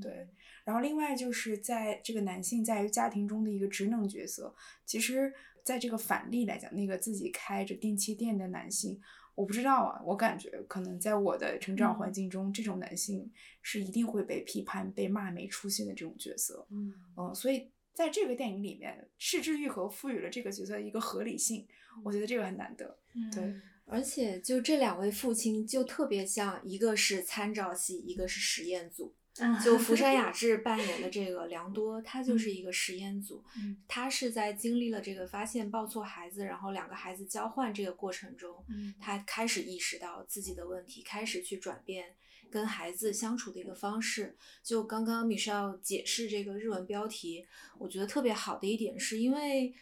[0.00, 0.28] 对。
[0.64, 4.54] 然后另外就是在这个男性在于家庭中的一个职能角色，
[4.84, 5.32] 其实
[5.64, 9.00] 在这个反例来讲，那个自己开着电器店的男性，
[9.34, 13.30] 我不知道啊，我感觉可能在我的成长环境中，这种男性
[13.60, 16.66] 是一定会被批判、被骂没出息的这种角色。
[16.70, 17.70] 嗯嗯，所以。
[17.94, 21.68] 在这个电影里面，柿之愈合赋予了这个角色一个合理性，
[22.02, 22.98] 我觉得这个很难得。
[23.30, 29.14] 对，而且就这两位父亲就特别像，一个是参照系，一个是实验组。
[29.64, 33.78] 就福山雅治扮演的这个良多，他就是一个实验组，嗯。
[33.88, 38.94] 他是在经历了这个发现抱错孩子，然后两个孩子交换这个过程中，嗯。
[39.00, 42.14] 他开始意识到自己的问题，开始去转变
[42.50, 44.36] 跟孩子相处的一个方式。
[44.62, 47.46] 就刚刚 Michelle 解释这个日文标题，
[47.78, 49.72] 我觉得特别好的一点是因为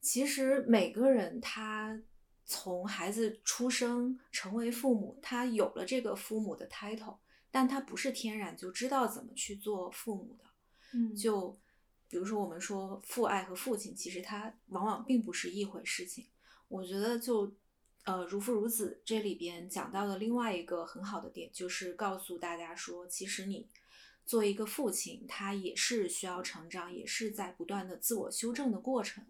[0.00, 2.00] 其实每个人他
[2.50, 10.44] 从孩子出生成为父母，他有了这个父母的 title，但他不是天然就知道怎么去做父母的。
[10.92, 11.56] 嗯就
[12.08, 16.26] 比如说我们说父爱和父亲，其实它往往并不是一回事情。
[16.66, 17.54] 我觉得就
[18.02, 23.68] 呃如父如子这里边讲到的另外一个很好的点，就是告诉大家说，其实你
[24.26, 29.24] 做一个父亲，他也是需要成长，也是在不断的自我修正的过程。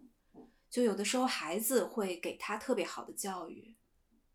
[0.71, 3.75] 就有的时候孩子会给他特别好的教育，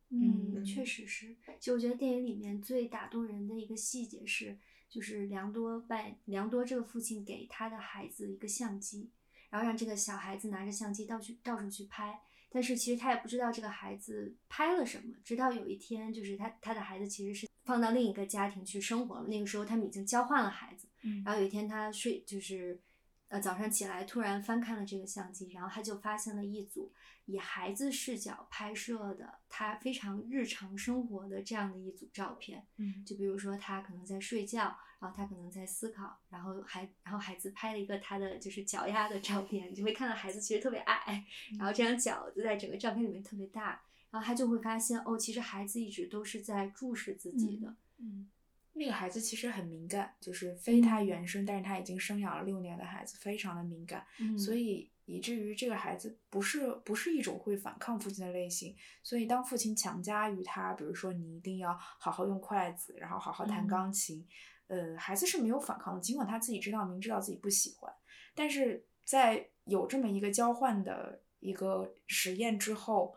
[0.10, 1.36] 嗯，嗯确实是。
[1.60, 4.58] 就我觉得电影里面最打动人的一个细节是，
[4.90, 9.10] 就是良多拜良多这个父亲给他的孩子一个相机，
[9.50, 12.20] 然后让这个小孩子拿着相机到处到处去拍。
[12.50, 19.28] 但是其实他也不知道这个孩子拍了什么，直到有一天，就是他他的孩子其实是放到另一个家庭去生活了。
[19.28, 22.80] 那个时候他们已经交换了孩子，嗯然后有一天他睡就是，
[23.28, 26.94] 呃早上起来突然翻看了这个相机，然后他就发现了一组
[27.26, 32.66] 以孩子视角拍摄的他非常日常生活的这样的一组照片。
[32.78, 41.26] 嗯就比如说他可能在睡觉，然后他可能在思考，然后孩然后孩子拍了一个他的就是脚丫的照片，你就会看到孩子其实特别矮，
[41.58, 47.76] 然后这张脚就在整个照片里面特别大，然后他就会发现哦，其实孩子一直都是在注视自己的。
[47.98, 48.30] 嗯，
[48.78, 54.38] 那个孩子其实很敏感，就是非他原生，但是他已经生养了六年的孩子，非常的敏感，嗯。
[54.38, 63.68] 所以以至于这个孩子不是不是一种会反抗父亲的类型，所以当父亲强加于他，比如说你一定要好好用筷子，然后好好弹嗯。
[63.68, 64.28] 钢琴，
[64.68, 67.94] 呃，孩子是没有反抗的，尽管他自己知道明知道自己不喜欢，
[68.34, 73.16] 但是在有这么一个交换的一个实验之后，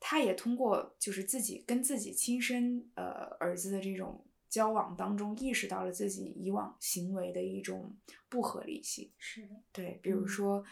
[0.00, 7.96] 他也通过就是自己跟自己亲生呃儿子的这种交往当中，意识到了自己以往行为的一种
[8.28, 9.10] 不合理性。
[9.18, 10.64] 是的，对，比如嗯说、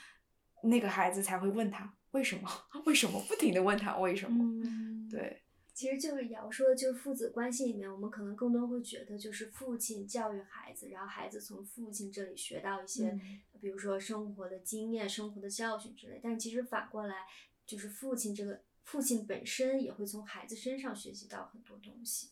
[0.62, 2.48] 那个孩子才会问他为什么，
[2.86, 4.44] 为什么不停的问他为什么。
[4.64, 5.08] 嗯，。
[5.10, 5.42] 对，
[5.74, 16.20] 其实就是瑶说的，就是父子关系里面，我们可能更多会觉得就是父亲教育孩子，然后孩子从父亲这里学到一些，嗯比如说生活的经验、生活的教训之类。
[16.22, 17.26] 但是其实反过来，
[17.66, 22.31] 就是父亲这个父亲本身也会从孩子身上学习到很多东西。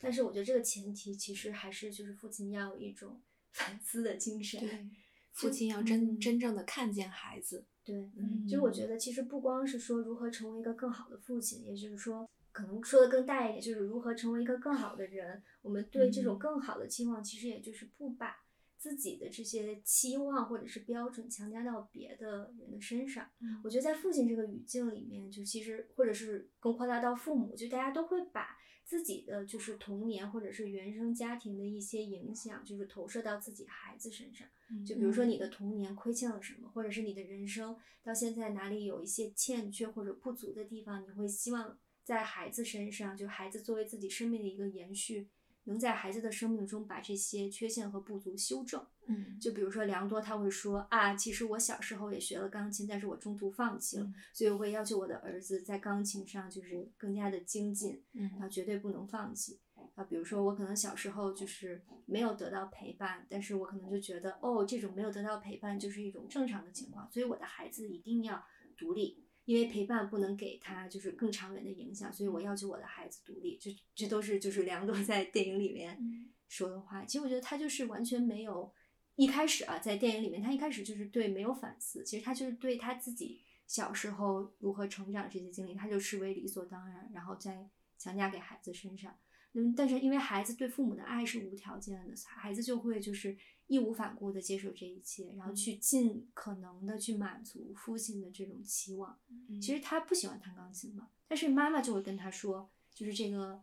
[0.00, 3.20] 嗯，但是我觉得这个前提其实还是就是父亲要有一种
[3.52, 4.60] 反思的精神。
[4.60, 4.88] 对，
[5.32, 15.42] 父亲要真、嗯真正的看见孩子，对，嗯就是我觉得其实不光是说如何成为一个更好的父亲，也就是说，可能说的更大一点，就是如何成为一个更好的人。
[15.62, 18.36] 我们对这种嗯更好的期望，其实也就是不把
[18.76, 23.30] 自己的这些期望或者是标准强加到别的人的身上。
[23.40, 28.56] 嗯我觉得在父亲这个语境里面，就其实或者是更扩大到父母，就大家都会把
[28.90, 34.48] 自己的就是童年或者是原生家庭的一些影响，就是投射到自己孩子身上。
[34.84, 45.28] 就比如说你的童年亏欠了什么，或者是你的人生到现在哪里有一些欠缺或者不足的地方，你会希望在孩子身上，就孩子作为自己生命的一个延续，
[45.70, 48.84] 能在孩子的生命中把这些缺陷和不足修正。
[49.06, 59.60] 嗯就比如说良多他会说啊，其实我小时候也学了钢琴，但是我中途放弃了，嗯所以我会要求我的儿子在钢琴上就是更加的精进，然后嗯绝对不能放弃。
[59.94, 68.44] 啊，比如说我可能小时候就是没有得到陪伴，但是我可能就觉得哦，这种没有得到陪伴就是一种正常的情况，所以我的孩子一定要
[68.76, 73.58] 独立，因为陪伴不能给他就是更长远的影响，所以我要求我的孩子独立。
[73.60, 77.04] 这这都是就是梁朵 在电影里面嗯说的话。
[77.04, 78.72] 其实我觉得他就是完全没有
[79.16, 89.18] 一开始啊，在电影里面他一开始就是对没有反思，其实他就是对他自己小时候如何成长这些经历，他就视为理所当然，然后再强加给孩子身上。
[89.52, 93.36] 嗯，但是因为孩子对父母的爱是无条件的，孩子就会就是
[93.66, 99.18] 义无反顾的接受这一切，然后去尽可能的去满足父亲的这种期望。
[99.28, 103.60] 嗯其实他不喜欢弹钢琴嘛，但是妈妈就会跟他说，就是这个，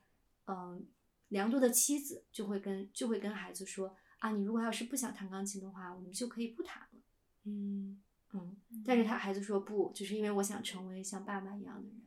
[0.48, 0.86] 嗯、
[1.30, 7.00] 梁多的妻子就会跟就会跟孩子说啊，你如果要是不想弹钢琴的话，我们就可以不弹了。
[7.46, 8.02] 嗯
[8.34, 12.02] 嗯，但是他孩子说不，就是因为我想成为像爸爸一样的人。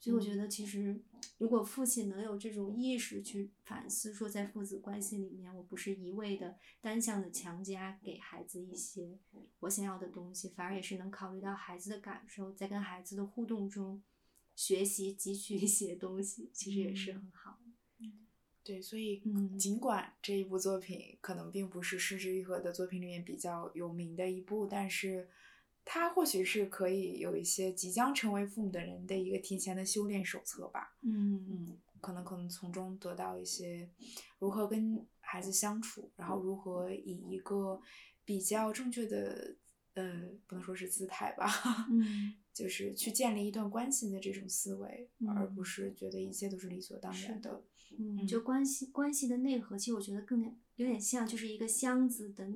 [0.00, 0.98] 所以我觉得，其实
[1.36, 9.18] 如果父亲能有这种意识去反思，说在父子关系里面，我不是一味的单向的强加给孩子一些
[9.60, 14.02] 我想要的东西，反而也是能考虑到孩子的感受，在跟孩子的互动中
[14.56, 17.70] 学习汲取一些东西，其实也是很好的。
[18.62, 25.28] 对，所以嗯尽管这一部作品可能并不是失之愈合的作品里面比较有名的一部，但是
[25.84, 30.96] 它或许是可以有一些即将成为父母的人的一个提前的修炼手册吧。
[31.02, 31.44] 嗯。
[31.48, 33.90] 嗯，可能可能从中得到一些
[34.38, 37.80] 如何跟孩子相处，然后如何以一个
[38.24, 39.56] 比较正确的，
[39.94, 41.46] 呃，不能说是姿态吧，
[41.90, 42.34] 嗯。
[42.52, 45.64] 就是去建立一段关系的这种思维，而不嗯。
[45.64, 47.62] 是觉得一切都是理所当然的。
[47.98, 50.42] 嗯，就关系关系的内核，其实我觉得更
[50.76, 52.46] 有点像就是一个箱子的，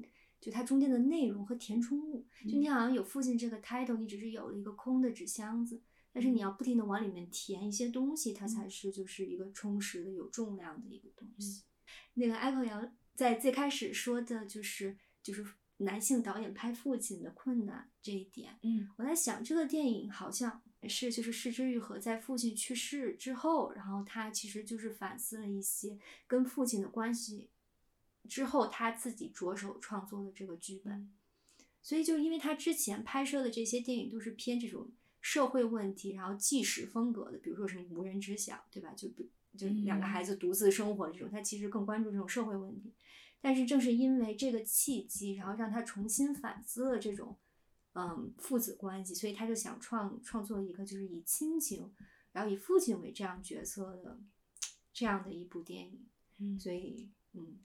[0.44, 2.26] 就它中间的内容和填充物。
[2.46, 5.80] 就你好像有父亲这个 title，你只是有了一个空的纸箱子，
[6.12, 11.62] 但是你要不停的往里面填一些东西，它才是就是一个充实的、有重量的一个东西。
[12.12, 15.42] 那个 Echo 瑶在最开始说的就是就是
[15.78, 27.48] 男性导演拍父亲的困难这一点，嗯我在想，这个电影好像是就是失之愈合在父亲去世之后，然后他其实就是反思了一些跟父亲的关系，
[28.28, 31.12] 之后他自己着手创作的这个剧本。
[31.82, 38.94] 所以就因为他之前拍摄的这些电影都是偏这种社会问题，然后纪实风格的，比如说什么无人知晓，对吧？
[38.96, 42.92] 就比就两个嗯孩子独自生活这种，他其实更关注这种社会问题。
[43.42, 47.36] 但是正是因为这个契机，然后让他重新反思了这种
[47.92, 51.92] 嗯父子关系，所以他就想创创作一个就是以亲情，
[52.32, 54.18] 然后以父亲为这样角色的
[54.94, 56.06] 这样的一部电影。
[56.38, 57.58] 嗯所以嗯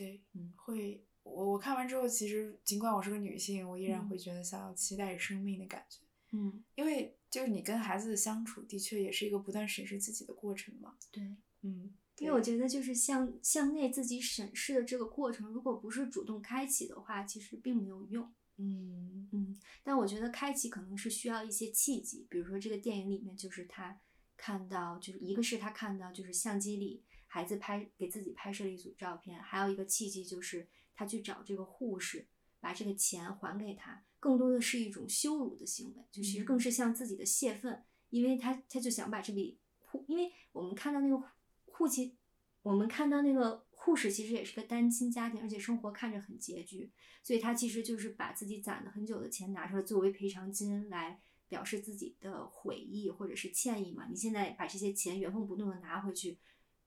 [0.00, 5.98] 对，嗯会我我看完之后，其实尽管我是个女性，我依然嗯会觉得想要期待生命的感觉，
[6.32, 10.94] 嗯，因为就是你跟孩子的相处，的确也是一个不断审视自己的过程嘛。
[11.10, 11.36] 对。
[11.62, 18.32] 嗯，因为我觉得，就是向向内自己审视的这个过程，如果不是主动开启的话，其实并没有用。
[18.56, 24.00] 嗯嗯，但我觉得开启可能是需要一些契机，比如说这个电影里面，就是他
[24.38, 32.26] 看到，就是一个是他看到，就是相机里孩子拍给自己拍摄了一组照片，还有一个契机就是他去找这个护士，
[32.58, 41.22] 把这个钱还给他，更多的是一种羞辱的行为，就其实更是向自己的泄愤，因为他他就想把这笔护，因为我们看到那个
[41.66, 42.16] 护亲，
[42.62, 46.90] 我们看到那个护士其实也是个单亲家庭，而且生活看着很拮据，
[47.22, 54.08] 所以他其实就是把自己攒了很久的钱拿出来作为赔偿金来表示自己的悔意或者是歉意嘛。
[54.10, 56.38] 你现在把这些钱原封不动的拿回去，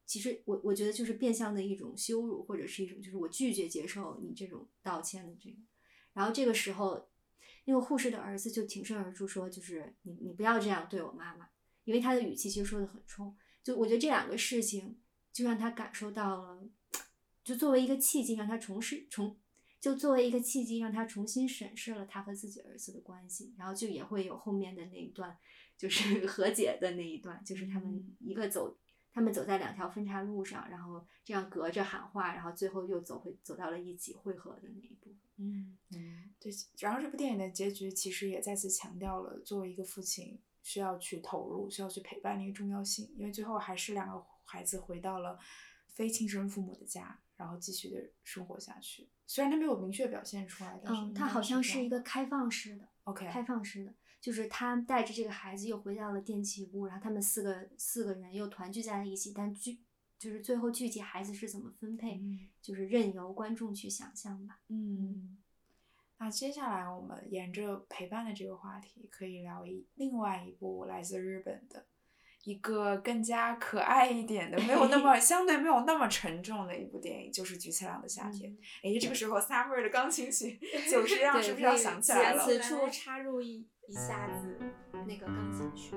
[0.05, 5.57] 其实我我觉得就是变相的一种羞辱，或者是一种就是我拒绝接受你这种道歉的这个。
[6.13, 7.09] 然后这个时候，
[7.65, 11.47] 那个护士的儿子就挺身而出说，就是你你不要这样对我妈妈，
[11.85, 13.35] 因为他的语气其实说的很冲。
[13.63, 14.99] 就我觉得这两个事情
[15.31, 16.69] 就让他感受到了，
[17.43, 19.39] 就作为一个契机，让他重视重，
[19.79, 25.37] 就作为一个契机，让他重新审视了他和自己儿子的关系，然后就也会有后面的那一段，
[25.77, 28.77] 就是 和解的那一段，就是他们嗯一个走，
[29.13, 35.19] 他们走在两条分岔路上，然后这样隔着喊话，然后最后又走回走到了一起汇合的那一部分。
[35.37, 36.51] 嗯，嗯对。
[36.79, 45.37] 然后这部电影的结局其实也再次强调了作为一个父亲需要去投入、需要去陪伴的一个重要性，因为最后还是两个孩子回到了
[45.87, 49.07] 非亲生父母的家，然后继续的生活下去。
[49.27, 52.87] 虽然他没有明确表现出来，但是嗯，应该它好像是一个开放式的。
[53.05, 59.81] OK 开放式的，就是他带着这个孩子又回到了电器屋，然后他们四个四个人又团聚在了一起，但具
[60.17, 64.61] 就是最后具体孩子是怎么分配，嗯就是任由观众去想象吧。
[64.69, 65.37] 嗯，
[66.19, 71.85] 那接下来我们沿着陪伴的这个话题，可以聊一另外一部来自日本的
[72.43, 78.55] 一个更加可爱一点的，没有那么 相对没有那么沉重的一部电影，就是菊次郎的夏天。
[78.83, 82.43] 哎，这个时候 Summer 的钢琴曲就是让是不是要想起来了？
[82.43, 84.59] 此处插入一一下子
[85.07, 85.95] 那个钢琴曲。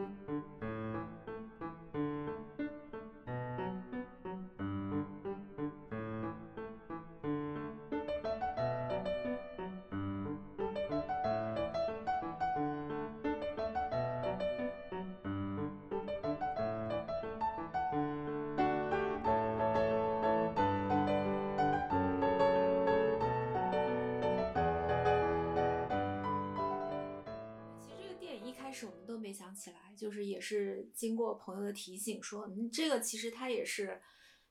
[31.36, 34.02] 朋友的提醒说，嗯，这个其实它也是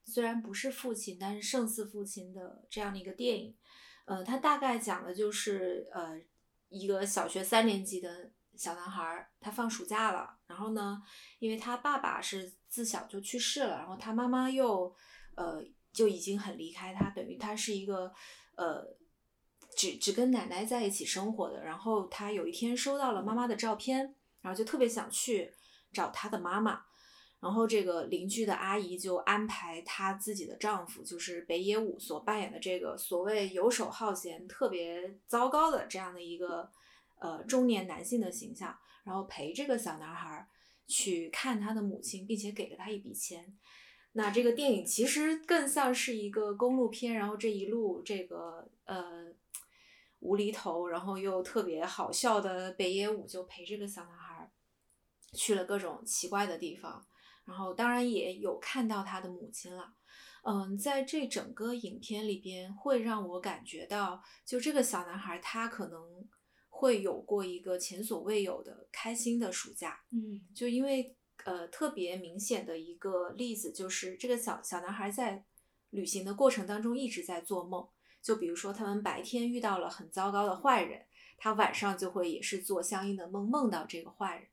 [0.03, 3.55] 虽然不是父亲，但是胜似父亲的这样的一个电影。
[4.05, 6.19] 呃，它大概讲的就是呃
[6.69, 11.01] 一个小学三年级的小男孩，他放暑假了，然后呢，
[11.39, 14.95] 因为他爸爸是自小就去世了，然后他妈妈又
[15.35, 18.13] 呃就已经很离开他，等于他是一个
[18.55, 18.95] 呃
[19.75, 21.63] 只只跟奶奶在一起生活的。
[21.63, 25.51] 然后他有一天收到了妈妈的照片，然后就特别想去
[25.95, 26.83] 找他的妈妈。
[27.41, 36.71] 然后这个邻居的阿姨就安排她自己的丈夫，就是北野武所扮演的这个所谓游手好闲、特别糟糕的这样的一个
[37.19, 40.47] 呃中年男性的形象，然后陪这个小男孩
[40.87, 43.55] 去看他的母亲，并且给了他一笔钱。
[44.13, 49.27] 那这个电影其实更像是一个公路片，然后这一路这个呃
[50.21, 54.24] 无厘头，然后又特别好笑的北野武就陪这个小男孩
[55.35, 57.05] 去了各种奇怪的地方。
[57.45, 59.93] 然后当然也有看到他的母亲了，
[60.45, 66.27] 嗯，在这整个影片里边会让我感觉到，就这个小男孩他可能
[66.69, 75.45] 会有过一个前所未有的开心的暑假，嗯，就因为呃特别明显的一个例子就是这个小小男孩在
[75.91, 77.87] 旅行的过程当中一直在做梦，
[78.23, 81.05] 就比如说他们白天遇到了很糟糕的坏人，
[81.37, 84.47] 他晚上就会也是做相应的梦，梦到这个坏人，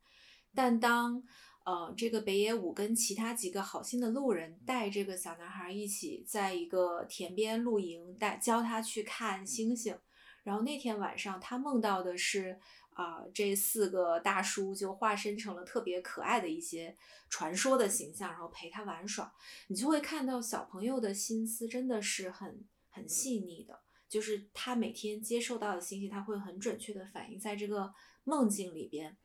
[0.55, 1.23] 但当
[1.65, 9.97] 呃，这个北野武跟其他几个好心的路人带这个小男孩一起在一个田边露营，带教他去看星星。
[10.43, 12.59] 然后那天晚上，他梦到的是
[12.95, 16.95] 啊、这四个大叔就化身成了特别可爱的一些
[17.31, 19.33] 传说的形象，然后陪他玩耍。
[19.69, 27.95] 你就会看到小朋友的心思真的是很很细腻的，就是他每天接受到的信息，他会很准确的反映在这个
[28.25, 29.17] 梦境里边。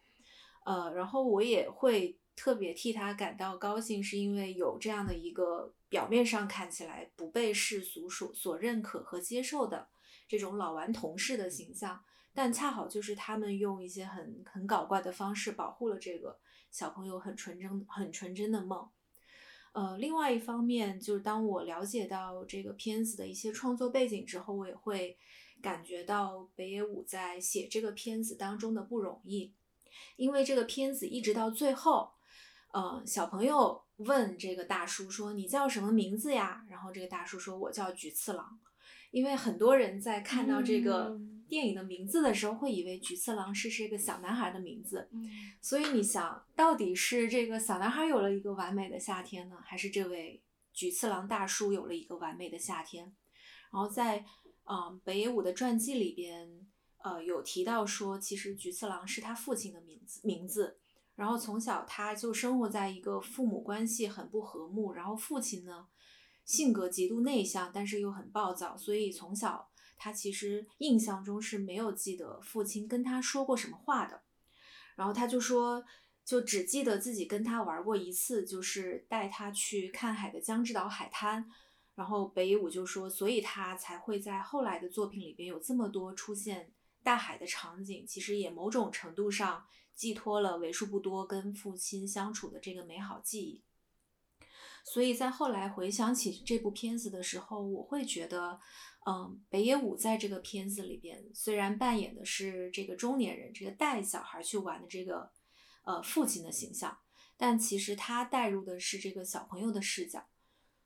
[0.67, 9.87] 呃，然后我也会特别替他感到高兴，是因为有这样的一个表面上看起来不被世俗所所认可和接受的
[10.27, 12.03] 这种老顽童式的形象，
[12.33, 16.37] 但恰好就是他们用一些很很搞怪的方式保护了这个
[16.69, 18.89] 小朋友很纯真、很纯真的梦。
[19.71, 25.17] 呃，另外一方面，就是当我了解到这个片子的一些创作背景之后，我也会
[25.61, 29.53] 感觉到北野武在写这个片子当中的不容易。
[30.15, 32.11] 因为这个片子一直到最后，
[32.71, 38.59] 呃，小朋友问这个大叔说：“你叫什么名字呀？”然后这个大叔说：“我叫菊次郎。”
[39.11, 45.07] 因为很多人在看到这个嗯电影的名字的时候，会以为菊次郎是这个小男孩的名字。
[45.13, 45.29] 嗯
[45.61, 50.43] 所以你想，到底是这个小男孩有了一个完美的夏天呢，还是这位
[50.73, 53.15] 菊次郎大叔有了一个完美的夏天？
[53.71, 54.19] 然后在
[54.65, 56.67] 嗯、呃北野武的传记里边，
[57.07, 60.77] 呃有提到说，其实菊次郎是他父亲的名字名字。
[61.15, 65.87] 然后从小他就生活在一个父母关系很不和睦，然后父亲呢
[66.45, 74.21] 性格极度内向，但是又很暴躁，所以从小他其实印象中是没有记得父亲跟他说过什么话的。
[74.95, 75.83] 然后他就说，
[76.23, 81.49] 就只记得自己跟他玩过一次，就是带他去看海的江之岛海滩。
[81.95, 86.71] 然后北野武就说，所以他才会在后来的作品里边有这么多出现
[87.07, 93.63] 大海的场景，其实也某种程度上寄托了为数不多跟父亲相处的这个美好记忆。
[94.83, 98.59] 所以在后来回想起这部片子的时候，我会觉得，
[99.05, 105.31] 嗯，北野武在这个片子里边虽然扮演的是这个中年人，这个带小孩去玩的这个
[105.83, 106.97] 呃父亲的形象，
[107.37, 110.27] 但其实他带入的是这个小朋友的视角。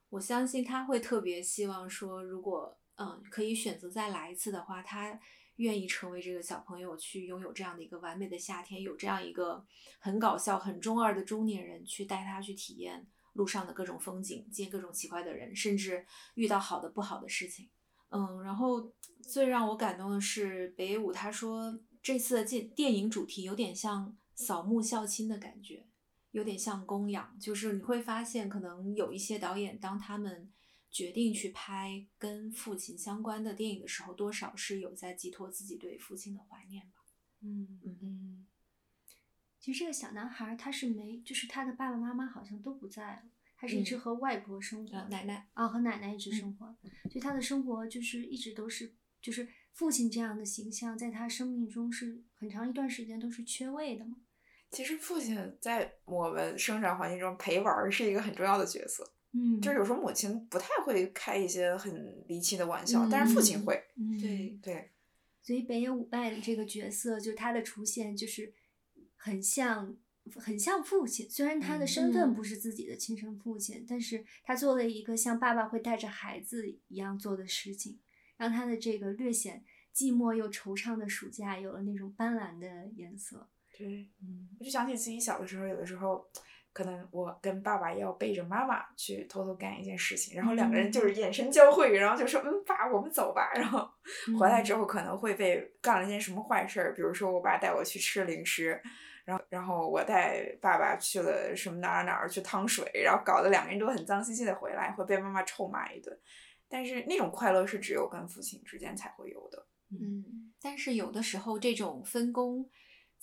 [0.09, 5.19] 我相信他会特别希望说，如果嗯可以选择再来一次的话，他
[5.62, 9.64] 愿意成为这个小朋友，去拥有这样的一个完美的夏天，有这样一个
[9.99, 16.03] 很搞笑、很中二的中年人去带他去体验路上的各种风景，见各种奇怪的人，甚至
[16.34, 17.70] 遇到好的不好的事情。
[18.09, 18.91] 嗯，然后
[19.22, 25.86] 最让我感动的是北舞他说这次的电电影主题有点像扫墓孝亲的感觉，
[26.32, 30.51] 有点像供养，就是你会发现可能有一些导演当他们
[30.92, 37.04] 决定去拍跟父亲相关的电影的时候，多少是有在寄托自己对父亲的怀念吧。
[37.42, 38.48] 嗯，嗯嗯，
[39.60, 43.24] 其实这个小男孩他是没，就是他的爸爸妈妈好像都不在了，
[43.56, 46.76] 他是一直嗯和外婆生活奶奶，啊，和奶奶一直嗯生活，
[47.10, 54.18] 所以他的生活就是一直都是，就是父亲这样的形象，在他生命中是很长一段时间都是缺位的嘛。
[54.70, 63.82] 其实父亲在我们生长环境中陪玩儿是一个很重要的角色，嗯就是有时候母亲不太会开一些很离奇的玩笑，但是父亲会。
[63.95, 64.91] 嗯，对对，
[65.41, 68.53] 所以北野武扮演的这个角色，就是他的出现，就是
[69.15, 69.95] 很像
[70.36, 71.29] 很像父亲。
[71.29, 77.99] 虽然他的身份嗯不是自己的亲生父亲，但是他做了一个像爸爸会带着孩子一样做的事情，
[78.38, 79.63] 让他的这个略显
[79.95, 83.47] 寂寞又惆怅的暑假有了那种斑斓的颜色。
[83.77, 86.29] 对，嗯我就想起自己小的时候，有的时候
[86.74, 93.51] 可能我跟爸爸要背着妈妈去偷偷干一件事情，然后两个人就是眼神交汇，然后就说嗯爸，我们走吧。
[93.53, 93.89] 然后
[94.39, 98.82] 回来之后可能会被干了一件什么坏事儿，比如说我爸带我去吃零食，
[99.26, 106.17] 然后然后我带爸爸去了什么哪儿哪儿去趟水，然后搞得两个人都很脏兮兮的回来，会被妈妈臭骂一顿。
[106.69, 109.67] 但是那种快乐是只有跟父亲之间才会有的。
[109.89, 112.69] 嗯，但是有的时候这种分工。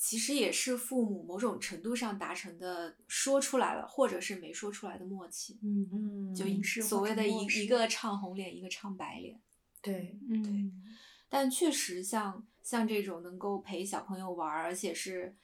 [0.01, 5.59] 其实也是父母某种程度上达成的，说出来了，或者是没说出来的默契。
[5.61, 6.47] 嗯嗯，就
[6.81, 9.41] 所谓的一一个唱红脸，一个唱白脸。
[9.83, 10.73] 对，嗯，对。
[11.29, 15.37] 但确实，像像这种能够陪小朋友玩，而且是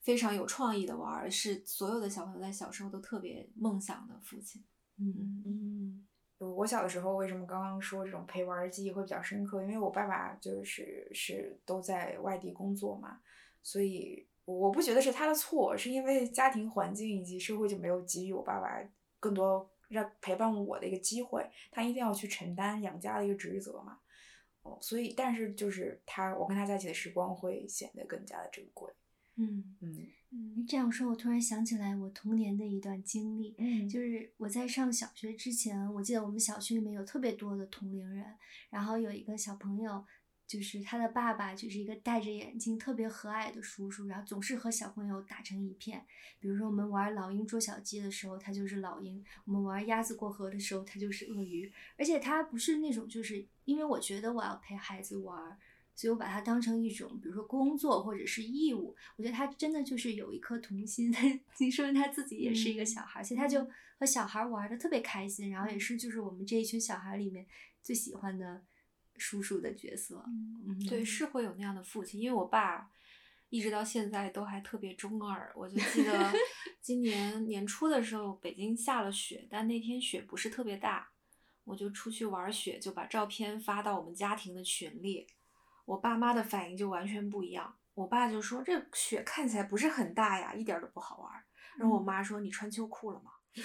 [0.00, 4.64] 非常有创意的玩，是所有的小朋友在小时候都特别梦想的父亲。
[4.98, 6.06] 嗯嗯。
[6.38, 9.62] 我小的时候为什么刚刚说这种陪玩的记忆会比较深刻？
[9.62, 13.20] 因为我爸爸就是是都在外地工作嘛。
[13.62, 18.68] 所以我不觉得是他的错，是因为家庭环境以及社会就没有给予我爸爸
[19.18, 23.98] 更多让陪伴我的一个机会，他一定要去承担养家的一个职责嘛。
[24.62, 28.92] 哦，所以但是就是他，我跟他在一起的时光会显得更加的珍贵。
[29.36, 38.24] 嗯嗯嗯，这样说，我突然想起来我童年的一段经历，嗯，就是我在上小学之前，我记得我们小区里面有特别多的同龄人，
[38.68, 40.04] 然后有一个小朋友。
[40.50, 46.04] 就是他的爸爸，就是一个戴着眼镜、特别和蔼的叔叔，然后总是和小朋友打成一片。
[46.40, 51.72] 比如说我们玩老鹰捉小鸡的时候，他就是老鹰；我们玩鸭子过河的时候，他就是鳄鱼。
[51.96, 55.56] 而且他不是那种，就是因为我觉得我要陪孩子玩，
[55.94, 58.96] 所以我把他当成一种，比如说工作或者是义务。
[59.14, 61.14] 我觉得他真的就是有一颗童心，
[61.60, 63.64] 你说明他自己也是一个小孩，所以他就
[64.00, 67.46] 和小孩玩的特别开心，然后也是就是我们这一群小孩里面
[67.80, 68.64] 最喜欢的。
[69.20, 70.24] 叔叔的角色，
[70.66, 72.18] 嗯，对，是会有那样的父亲。
[72.20, 72.90] 因为我爸
[73.50, 75.52] 一直到现在都还特别中二。
[75.54, 76.32] 我就记得
[76.80, 81.10] 今年年初的时候，北京下了雪，但那天雪不是特别大，
[81.64, 85.26] 我就出去玩雪，就把照片发到我们家庭的群里。
[85.84, 87.76] 我爸妈的反应就完全不一样。
[87.94, 91.32] 我爸就说：“这雪看起来不是很大呀，一点都不好玩。”
[91.76, 93.32] 然后我妈说：“你穿秋裤了吗？”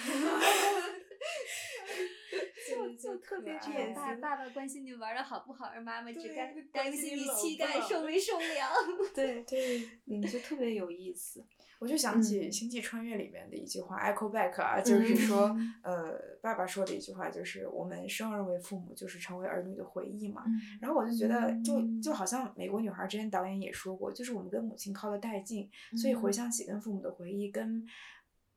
[2.68, 8.70] 就就特别这爸爸爸关心你玩的好不好，而妈妈只担担心你膝盖受没受凉。
[9.14, 11.44] 对对，嗯，就特别有意思。
[11.78, 20.42] 我就想起《星际穿越》里面的一句话，Echo Back 啊，就是说，呃，爸爸说的一句话，就是我们生而为父母，就是成为儿女的回忆嘛。
[20.80, 25.68] 然后我就觉得，就就好像《美国女孩》之前导演也说过，就是我们跟母亲靠的太近，
[26.00, 27.86] 所以回想起跟父母的回忆，跟。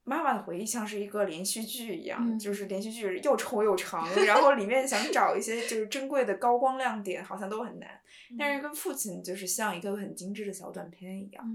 [0.04, 7.90] 妈妈的回忆像是一个连续剧一样，就是连续剧又臭又长，然后里面想找一些就是珍贵的高光亮点，好像都很难。
[8.38, 11.46] 但是跟父亲就是像一个很精致的小短片一样，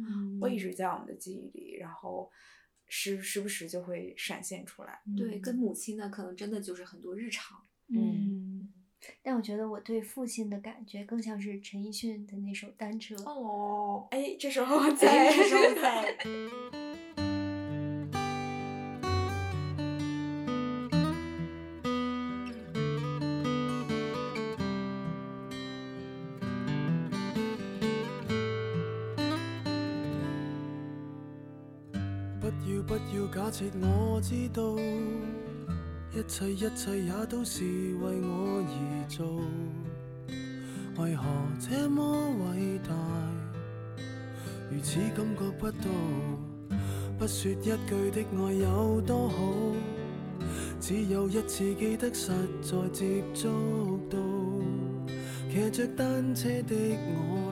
[0.41, 2.31] 会一直在我们的记忆里，然后
[2.87, 5.01] 时时不时就会闪现出来。
[5.17, 7.59] 对，跟母亲呢，可能真的就是很多日常。
[7.89, 8.73] 嗯，
[9.23, 13.15] 但我觉得我对父亲的感觉更像是陈奕迅的那首《单车》。
[13.25, 16.94] 哦，哎，这时候在，这时候在。
[33.45, 34.75] 假设我知道，
[36.15, 39.39] 一切一切也都是为我而做，
[40.97, 41.27] 为何
[41.61, 42.95] 这么伟大，
[44.71, 45.91] 如此感觉不到？
[47.19, 49.37] 不说一句的爱有多好，
[50.81, 52.33] 只有一次记得实
[52.63, 54.17] 在接触到，
[55.53, 56.75] 骑着单车的
[57.13, 57.44] 我，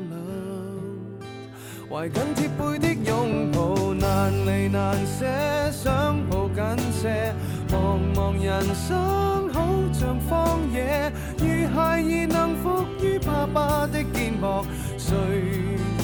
[1.92, 5.26] 怀紧贴背的拥抱，难离难舍。
[5.70, 7.34] 想抱紧些，
[7.68, 9.60] 茫茫人生好
[9.92, 14.64] 像荒野，如孩儿能伏于爸爸的肩膊，
[14.96, 15.14] 谁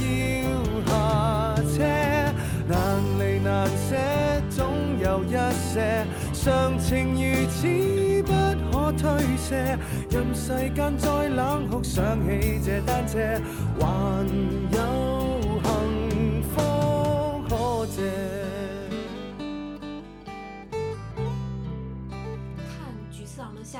[0.05, 1.82] 要下车？
[2.68, 2.76] 难
[3.18, 3.97] 离难舍，
[4.51, 4.66] 总
[5.01, 5.32] 有一
[5.72, 8.30] 些常情如此不
[8.70, 9.78] 可推卸。
[10.11, 13.18] 任世间再冷酷，想起这单车，
[13.80, 13.86] 还
[14.76, 15.08] 有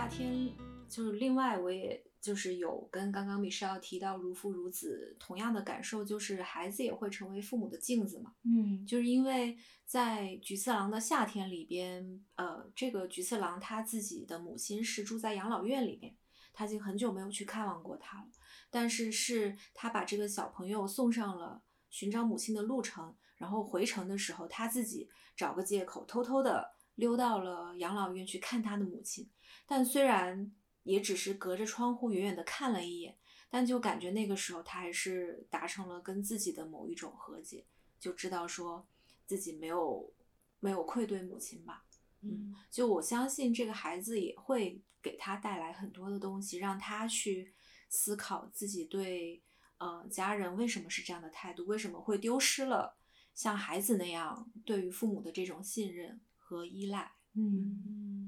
[0.09, 0.51] 天
[0.89, 8.33] 就是另外，我也就是有跟刚刚米少要提到如父如子同样的感受，就是孩子也会成为父母的镜子嘛。
[8.45, 16.17] 嗯，就是因为在菊次郎的夏天里边，呃，这个菊次郎他自己的母亲是住在养老院里面，
[16.53, 18.29] 他已经很久没有去看望过他了。
[18.71, 29.31] 但是是他把这个小朋友送上了寻找母亲的路程，然后回程的时候，他自己找个借口，偷偷的溜到了养老院去看他的母亲。
[29.69, 30.51] 但虽然
[30.83, 33.17] 也只是隔着窗户远远的看了一眼，
[33.51, 37.67] 但就感觉那个时候他还是达成了跟自己的某一种和解，
[38.01, 38.89] 就知道说
[39.27, 40.13] 自己没有
[40.59, 41.85] 没有愧对母亲吧。
[42.23, 47.55] 嗯，就我相信这个孩子也会给他带来很多的东西，让他去
[47.91, 49.43] 思考自己对
[49.77, 52.97] 呃家人为什么是这样的态度，为什么会丢失了
[53.35, 57.13] 像孩子那样对于父母的这种信任和依赖。
[57.35, 58.28] 嗯嗯，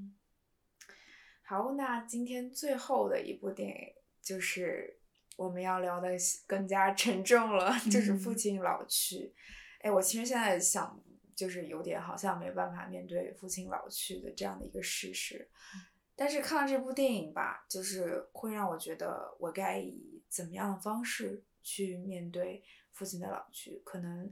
[1.51, 3.75] 好，那今天最后的一部电影
[4.21, 4.97] 就是
[5.35, 6.07] 我们要聊的
[6.47, 9.33] 更加沉重了，就是父亲老去。
[9.81, 10.97] 哎，我其实现在想。
[11.33, 15.49] 就是有点好像没办法面对父亲老去的这样的一个事实，
[16.15, 24.31] 但是看了这部电影吧，就是会让我觉得我该以怎么样的方式去面对父亲的老去，可能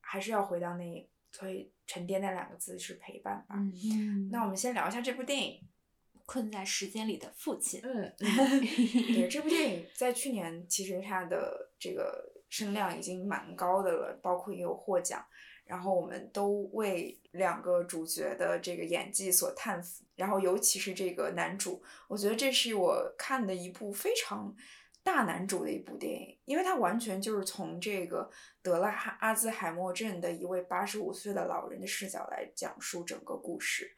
[0.00, 3.54] 还是要回到那最沉淀那两个字是陪伴吧。
[3.54, 5.60] 嗯，那我们先聊一下这部电影
[6.30, 7.80] 《困在时间里的父亲》。
[7.84, 8.14] 嗯，
[9.12, 15.26] 对，这部电影在去年其实它的这个声量已经蛮高的了，包括也有获奖。
[15.64, 24.54] 然后我们都为两个主角的这个演技所叹服，然后尤其是这个男主，我觉得这是我看的一部非常
[25.02, 28.30] 大男主的一部电影，因为他完全就是从这个
[28.62, 28.86] 得了
[29.18, 33.96] 阿兹海默症的一位八十五岁的老人的视角来讲述整个故事，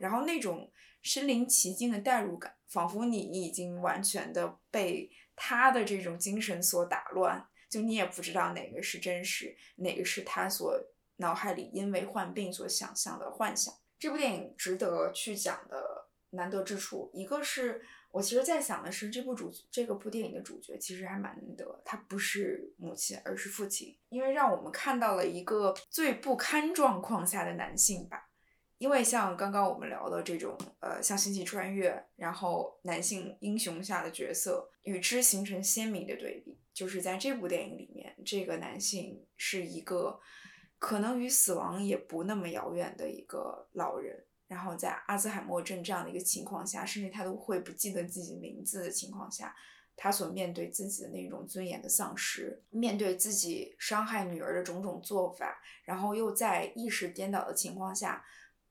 [0.00, 0.70] 然后那种
[1.02, 10.78] 身临其境的代入感，仿佛你已经完全的被他的这种精神所打乱，就你也不知道哪个是真实，哪个是他所。
[11.18, 17.80] 脑海里因为患病所想象的幻想，这部电影值得去讲的难得之处，一个是
[18.10, 28.30] 我其实在想的是，这部主这个部电影的主角其实还蛮难得，他不是母亲，而是父亲，因为让我们看到了一个最不堪状况下的男性吧。
[28.78, 40.20] 因为像刚刚我们聊的这种，呃，像星际穿越，然后男性英雄下的角色，与之形成鲜明的对比，就是在这部电影里面，这个男性是一个。
[40.76, 49.56] 可能与死亡也不那么遥远的一个老人，然后在阿兹海默症这样的一个情况下，甚至他都会不记得自己名字的情况下，
[49.96, 58.22] 他所面对自己的那种尊严的丧失，面对自己伤害女儿的种种做法，然后又在意识颠倒的情况下，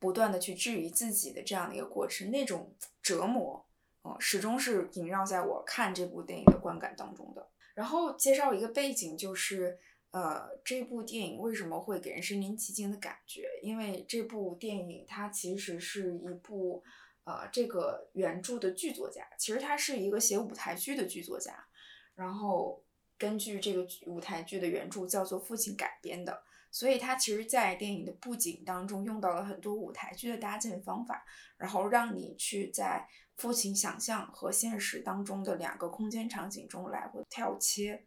[0.03, 3.65] 不断的去质疑自己的这样的一个过程，那种折磨，
[4.03, 7.47] 嗯，始终是萦绕在我看这部电影的观感当中的。
[7.73, 9.79] 然后介绍一个背景，就是。
[10.13, 13.49] 呃，这部电影为什么会给人身临其境的感觉？
[13.63, 16.83] 因为这部电影它其实是一部，
[17.23, 21.65] 呃，这个原著的剧作家，其实他是一个写舞台剧的剧作家，
[22.13, 22.83] 然后
[23.17, 26.43] 根据这个舞台剧的原著叫做《父亲》改编的，
[26.73, 31.23] 所以他其实在电影的布景当中用到了很多舞台剧的搭建方法，
[31.57, 33.07] 然后让你去在
[33.37, 38.03] 父亲想象和现实当中的两个空间场景中来回跳切。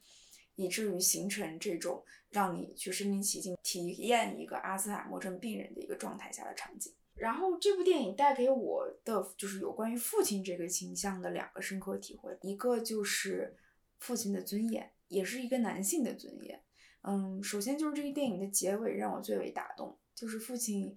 [0.59, 6.91] 以至于形成这种让你去身临其境体验一个阿兹海默症病人的一个状态下的场景。
[7.15, 13.55] 然后这部电影带给我的就是有关于父亲这个形象的两个深刻体会，一个就是
[13.99, 16.63] 父亲的尊严，也是一个男性的尊严。
[17.07, 20.97] 嗯，首先就是这个电影的结尾让我最为打动，就是父亲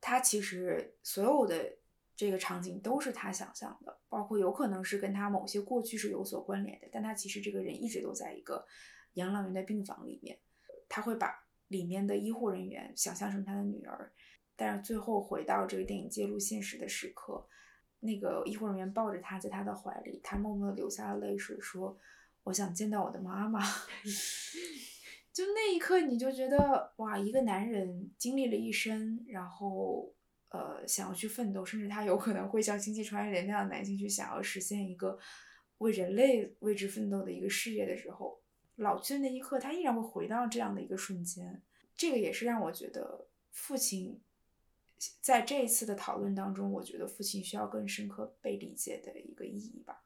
[0.00, 1.76] 他其实所有的。
[2.16, 8.64] 这个场景都是他想象的，包括有可能是跟他某些过去是有所关联的，但他其实这个人一直都在一个
[9.14, 10.38] 养老院的病房里面，
[10.88, 14.12] 他会把里面的医护人员想象成他的女儿，
[14.54, 17.48] 但是最后回到这个电影揭露现实的时刻，
[17.98, 21.98] 那个医护人员抱着他在他的怀里，他默默的流下了泪水，说
[22.44, 23.60] ：“我想见到我的妈妈。”
[25.34, 30.14] 就那一刻，你就觉得哇，一个男人经历了一生，然后。
[30.50, 35.18] 呃，想要去奋斗，甚至他有可能会像星际穿越那样的男性去想要实现一个
[35.78, 38.40] 为人类为之奋斗的一个事业的时候，
[38.76, 41.60] 老去的那一刻，他依然会回到这样的一个瞬间。
[41.96, 44.20] 这个也是让我觉得父亲
[45.20, 50.03] 在这一次的讨论当中，我觉得父亲需要更深刻被理解的一个意义吧。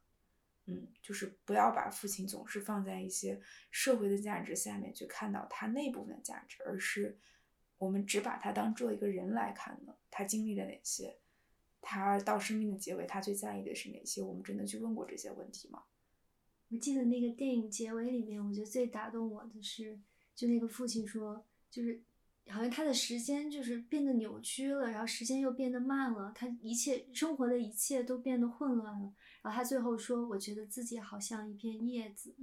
[0.69, 3.41] 嗯，就是不要把父亲总是放在一些
[3.71, 7.19] 社会的价值下面去看到他那部分的价值，而是。
[7.79, 11.17] 我们只把他当做一个人来看了，他经历了哪些？
[11.81, 14.21] 他到生命的结尾，他最在意的是哪些？
[14.21, 15.85] 我们真的去问过这些问题吗？
[16.71, 19.97] 我记得那个电影结尾里面，我觉得最打动我的是，
[20.35, 22.03] 就那个父亲说，就是
[22.51, 29.13] 好像他的时间就是变得扭曲了，然后时间又变得慢了，他一切生活的一切都变得混乱了。
[29.43, 32.35] 然后他最后说：“我觉得自己好像一片叶子。”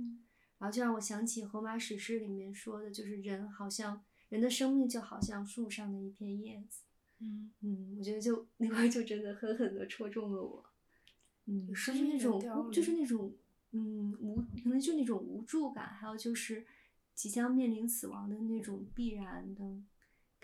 [0.57, 6.83] 然后就让我想起荷马史诗里面说的，就是人好像人的生命就好像树上的一片叶子。
[7.19, 10.65] 嗯嗯，我觉得就那块就真的狠狠的戳中了我。
[11.45, 13.33] 嗯，就是那种就是那种
[13.71, 16.65] 嗯无可能就那种无助感，还有就是
[17.13, 19.63] 即将面临死亡的那种必然的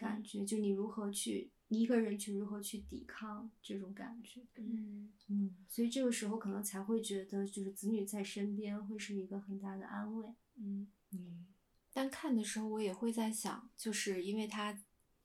[0.02, 4.42] 感觉，就你如何去你一个人去如何去抵抗这种感觉。
[4.56, 10.26] 嗯嗯，所以这个时候可能才会觉得，就是子女在身边会是一个很大的安慰。
[10.56, 10.88] 嗯。
[11.12, 11.46] 嗯
[11.94, 14.82] 但看的时候，我也会在想，就是因为他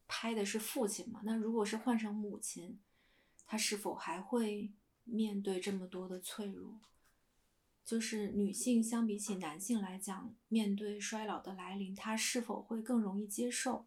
[0.09, 2.79] 拍的是父亲嘛，那如果是换成母亲，
[3.47, 4.73] 他是否还会
[5.05, 6.81] 面对这么多的脆弱？
[7.85, 13.87] 就是女性相比起男性来讲，面对衰老的来临，她是否会更容易接受？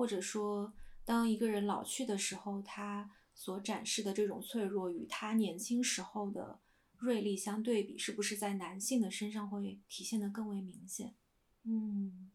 [0.00, 0.72] 或者说，
[1.04, 6.58] 当一个人老去的时候，他所展示的这种脆弱，与他年轻时候的
[6.96, 11.14] 锐利相对比，是不是在男性的身上会体现得更为明显？
[11.64, 12.30] 嗯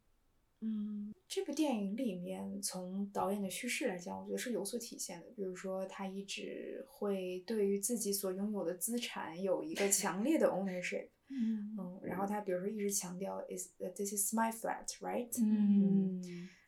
[0.61, 5.25] 嗯，这部电影里面，从导演的叙事来讲，我觉得是有所体现的。
[5.35, 11.07] 比如说，他一直会对于自己所拥有的资产有一个强烈的 ownership。
[11.33, 15.31] 嗯嗯，然后他比如说一直强调 is this is my flat, right？
[15.43, 16.21] 嗯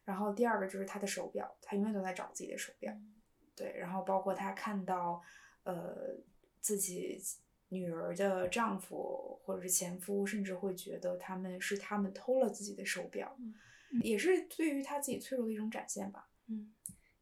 [0.08, 2.94] 然后第二个就是他的手表，他永远都在找自己的手表。
[3.58, 5.22] 对，然后包括他看到
[5.64, 6.16] 呃
[6.62, 7.22] 自己
[7.68, 13.38] 女儿的丈夫或者是前夫，甚至会觉得他们是他们偷了自己的手表，
[14.02, 16.30] 也是对于他自己脆弱的一种展现吧。
[16.48, 16.72] 嗯，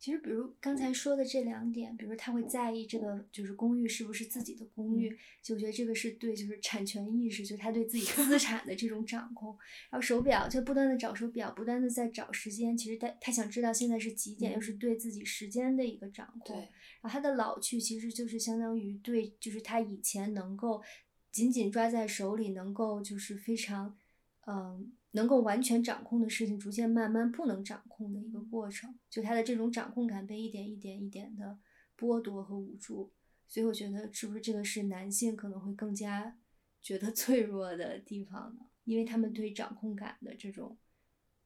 [0.06, 5.10] 其实比如刚才说的这两点，比如他会在意这个就是公寓是不是自己的公寓，
[5.42, 9.58] 就我觉得这个是对就是产权意识，就是他对自己资产的这种掌控。
[9.90, 16.56] 然后手表就不断的找手表，不断的在找时间，其实他他想知道现在是几点，又是对自己时间的一个掌控。
[16.56, 16.70] 对，
[17.02, 20.84] 然后他的老去其实就是相当于对，就是他以前能够
[21.32, 23.98] 紧紧抓在手里，能够就是非常，
[24.46, 28.94] 嗯、能够完全掌控的事情，逐渐慢慢不能掌控的一个过程。
[29.10, 31.58] 就他的这种掌控感被一点一点一点的
[31.98, 33.12] 剥夺和捂住。
[33.48, 36.38] 所以我觉得是不是这个是男性可能会更加
[36.82, 38.66] 觉得脆弱的地方呢？
[38.84, 40.78] 因为他们对掌控感的这种，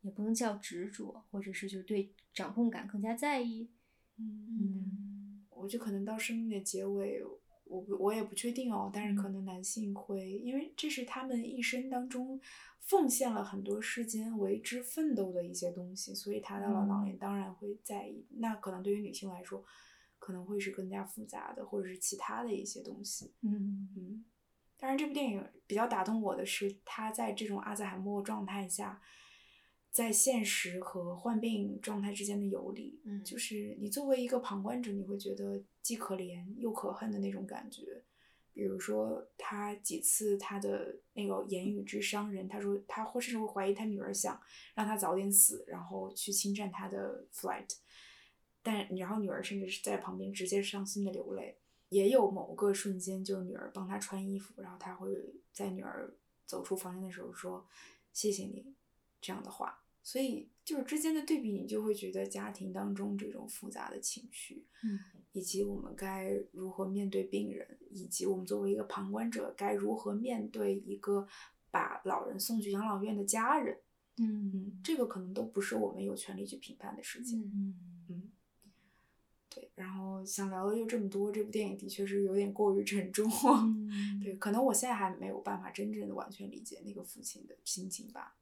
[0.01, 3.69] 也不能叫执着，或者是就对掌控感更加在意。
[4.17, 7.21] 嗯，我就可能到生命的结尾，
[7.69, 12.41] 我不我也不确定哦，但是可能男性会，因为这是他们一生当中
[12.79, 18.25] 奉献了很多世间为之奋斗的一些东西，所以他到了老年当然会在意。
[18.37, 19.63] 那可能对于女性来说，
[20.17, 23.31] 可能会是更加复杂的，或者是其他的一些东西。
[23.41, 24.25] 嗯嗯，
[24.77, 28.99] 当然，这部电影比较打动我的是，他在这种阿兹海默状态下，
[29.99, 33.01] 在现实和患病状态之间的游离。
[33.03, 38.01] 嗯就是你作为一个旁观者，你会觉得既可怜又可恨的那种感觉。
[38.53, 44.41] 比如说，他几次他的那个言语之伤人，他说他或甚至会怀疑他女儿想
[44.73, 47.69] 让他早点死，然后去侵占他的 flight。
[48.63, 51.57] 但然后女儿甚至是在旁边直接伤心的流泪。
[51.89, 55.09] 也有某个瞬间，就是女儿帮他穿衣服，然后他会
[55.51, 57.67] 在女儿走出房间的时候说
[58.13, 58.73] ：“谢谢你”
[59.19, 59.83] 这样的话。
[60.01, 64.99] 所以就是之间的对比，你就会觉得家庭当中这种复杂的情绪，嗯，
[65.33, 71.27] 以及我们该如何面对病人，以及我们作为一个旁观者该如何面对一个
[71.69, 73.77] 把老人送去养老院的家人，
[74.17, 77.41] 嗯嗯，这个可能都不是我们有权利去评判的事情。
[77.43, 78.31] 嗯嗯，
[79.49, 83.29] 对，然后想聊的就这么多，这部电影的确是有点过于沉重。
[83.29, 88.37] 嗯 对，可能我现在还没有办法真正的完全理解那个父亲的心情吧。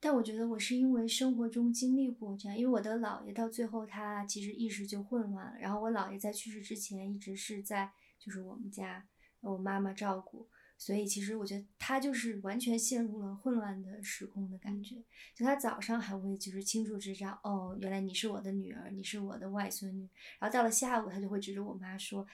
[0.00, 9.06] 但我觉得我是因为生活中经历过这样，因为我的姥爷到最后他其实意识就混乱了，然后我姥爷在去世之前一直是在就是我们家
[9.40, 14.96] 我妈妈照顾，所以其实我觉得他就是完全陷入了混乱的时空的感觉。
[15.34, 22.26] 就他早上还会就是清楚知道，哦，原来你是我的女儿，你是我的外孙女，然后到了下午他就会指着我妈说，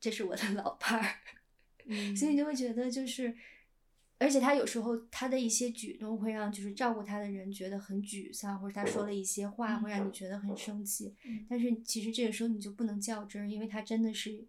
[0.00, 1.14] 这是我的老伴儿。
[1.86, 3.34] 嗯 所以你就会觉得就是，
[4.20, 11.14] 而且他有时候他的一些举动会让就是照顾他的人觉得很沮丧，或者他说了一些话会让你觉得很生气。
[11.24, 14.46] 嗯但是其实这个时候你就不能较真儿，因为他真的是，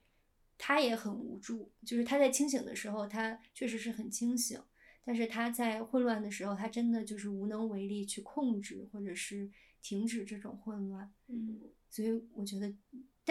[0.58, 1.72] 他也很无助。
[1.86, 4.62] 就是他在清醒的时候，他确实是很清醒，
[5.06, 9.50] 但是他在混乱的时候，他真的就是无能为力去控制或者是
[9.82, 11.10] 停止这种混乱。
[11.28, 12.74] 嗯所以我觉得，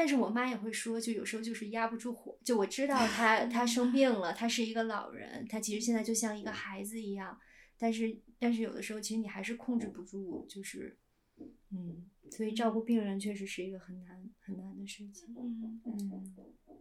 [0.00, 2.38] 但是我妈也会说，就有时候就是压不住火。
[2.42, 7.38] 就我知道她 她生病了，她是一个老人，她其实现在就像一个孩子一样，
[7.76, 10.96] 但是但是有的时候其实你还是控制不住，就是
[11.70, 15.34] 嗯，所以照顾病人确实是一个很难很难的事情。
[15.36, 15.82] 嗯。
[15.84, 16.34] 嗯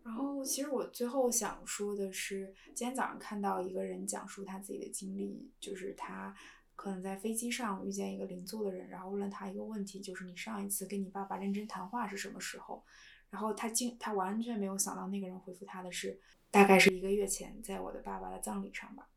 [0.06, 6.34] 然然后，其实我最后想说的是，今天早上看到一个人讲述他自己的经历，就是他
[6.76, 12.84] 可能在飞机上遇见一个邻座的人，然后问了他一个问题，就是你上一次跟你爸爸认真谈话是什么时候？
[13.30, 16.20] 然后他竟他完全没有想到那个人回复他的是，
[16.50, 19.08] 大概是一个月前，在我的爸爸的葬礼上吧。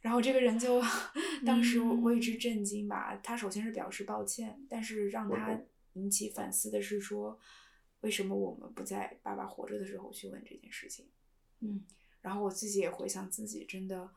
[0.00, 0.80] 然后这个人就，
[1.44, 3.14] 当时我为之震惊吧。
[3.22, 5.60] 他首先是表示抱歉，但是让他
[5.92, 7.38] 引起反思的是说，
[8.00, 11.06] 为什么我们不在爸爸活着的时候去问这件事情？
[11.60, 11.84] 嗯，
[12.22, 14.10] 然后我自己也回想自己，真的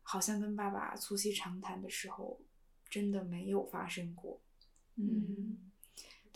[0.00, 2.40] 好像跟爸爸促膝长谈的时候，
[2.88, 4.40] 真的没有发生过。
[4.94, 5.58] 嗯，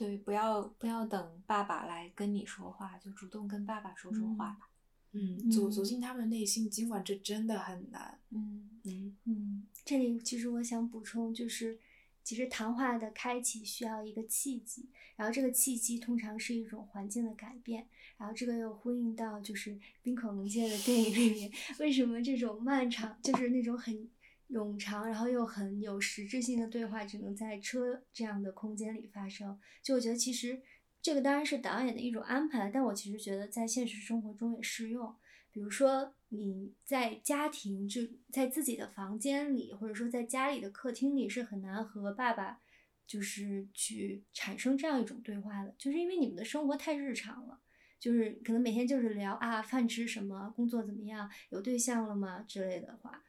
[0.01, 4.71] 对，不要不要等爸爸来跟你说话，就主动跟爸爸说说话吧。
[5.13, 8.19] 嗯，走走进他们的内心，尽管这真的很难。
[8.31, 11.79] 嗯嗯嗯，这里其实我想补充，就是
[12.25, 17.87] 其实谈话的开启需要一个契机，然后这个契机通常是一种环境的改变，
[18.17, 24.09] 然后这个又呼应到就是冰口龙介的电影里面，为什么这种漫长，就是那种很
[24.53, 29.59] 冗长，然后又很有实质性的对话，只能在车这样的空间里发生？
[29.83, 30.63] 就我觉得其实。
[31.03, 35.17] 这个当然是导演的一种安排，但我其实觉得在现实生活中也适用。
[35.51, 42.61] 比如说你在家庭就在自己的房间里，或者说在家里的客厅里，是很难和爸爸
[43.07, 47.59] 就是去产生这样一种对话的，就是因为你们的生活太日常了，
[47.99, 53.25] 就是可能每天就是聊啊饭吃什么，工作怎么样，有对象了吗之类的话。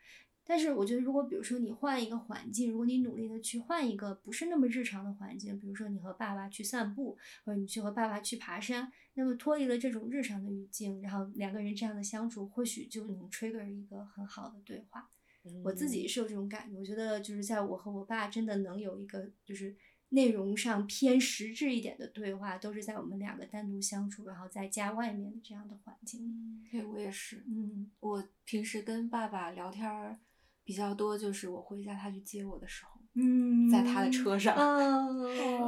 [0.52, 15.10] 但是我觉得，如果比如说你换一个环境，如果你努力的去换一个不是那么日常的环境，比如说你和爸爸去散步，或者你去和爸爸去爬山，那么脱离了这种日常的语境，然后两个人这样的相处，或许就能 trigger 一个很好的对话。
[15.64, 19.74] 我自己是有这种感觉，我觉得就是在我和我爸真的能有一个就是
[20.10, 26.62] 内容上偏实质一点的对话，都是在我们两个单独相处，然后在家外面的这样的环境。
[26.70, 30.20] 对我也是，嗯，我平时跟爸爸聊天儿。
[30.72, 35.28] 比较多就是我回家，他去接我的时候，嗯，在他的车上，嗯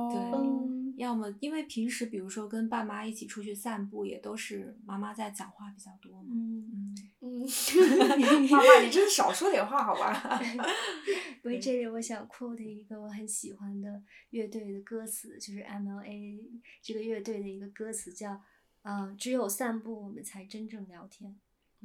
[0.10, 7.42] 对，要么因为平时比如说跟爸妈一起出去散步，也都是妈妈在讲话比较多嘛，嗯 嗯，
[8.50, 10.40] 妈妈你真少说点话好吧？
[11.44, 16.40] 为这里我想 quote 一个我很喜欢的乐队的歌词，就是 MLA
[16.82, 18.42] 这个乐队的一个歌词叫，
[18.84, 21.36] 呃，只有散步我们才真正聊天。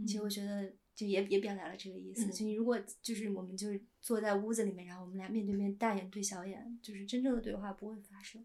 [0.06, 0.72] 其实我觉得。
[0.98, 8.44] 就也也表达了这个意思，就你如果就是我们就是坐在屋子里面，然后我们俩面对面大眼对小眼，就是真正的对话不会发生。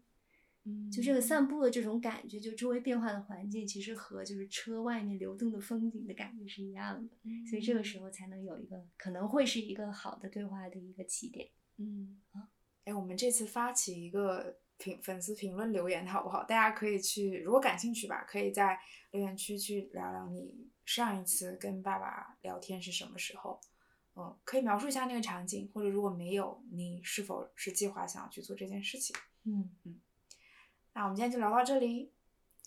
[0.62, 1.20] 嗯，就这个。
[1.20, 11.48] 散步的这种感觉，就周围变化的环境，其实和就是车外面流动的风景的感觉是一样的，嗯所以这个时候才能有一个可能会是一个好的对话的一个起点。
[11.78, 12.48] 嗯啊，
[12.84, 16.44] 哎，我们这次发起一个评粉丝评论留言好不好？
[16.44, 18.78] 大家可以去，如果感兴趣吧，可以在
[19.12, 20.70] 留言区去聊聊你。
[20.84, 23.58] 上一次跟爸爸聊天是什么时候？
[24.16, 29.16] 嗯，可以描述一下那个场景，或者如果没有，你是否是计划想要去做这件事情？
[29.44, 29.98] 嗯嗯。
[30.92, 32.12] 那我们今天就聊到这里。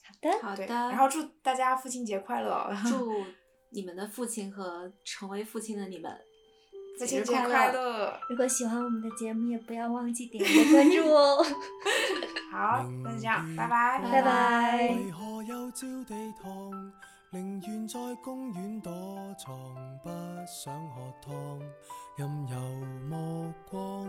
[0.02, 0.66] 好的，好的。
[0.66, 2.70] 然后祝大家父亲节快乐！
[2.90, 3.14] 祝
[3.70, 6.20] 你们的父亲和成为父亲的你们
[6.98, 8.20] 父亲节快乐！
[8.30, 11.46] 如果喜欢我们的节目，也不要忘记点个关注哦。
[12.52, 14.90] 好，那就这样，拜拜，拜拜。
[17.30, 18.92] 宁愿在公园躲
[19.38, 19.54] 藏，
[20.02, 20.10] 不
[20.48, 21.60] 想喝汤。
[22.16, 22.58] 任由
[23.08, 24.08] 目光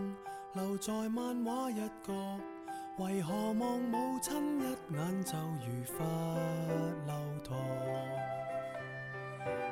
[0.54, 2.14] 留在漫画一角，
[2.98, 4.62] 为何望母亲一
[4.94, 6.04] 眼就如忽
[7.06, 7.12] 流
[7.44, 7.58] 堂？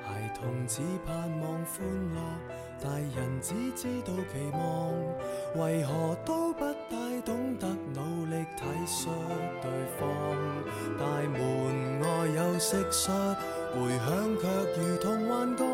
[0.04, 2.20] 孩童只盼望欢乐，
[2.82, 4.92] 大人只知道期望，
[5.56, 9.08] 为何都不大懂得努力体恤
[9.62, 10.04] 对方？
[10.98, 11.38] 大门
[12.00, 13.08] 外有蟋蟀，
[13.72, 14.06] 回响
[14.40, 14.44] 却
[14.80, 15.64] 如同幻觉。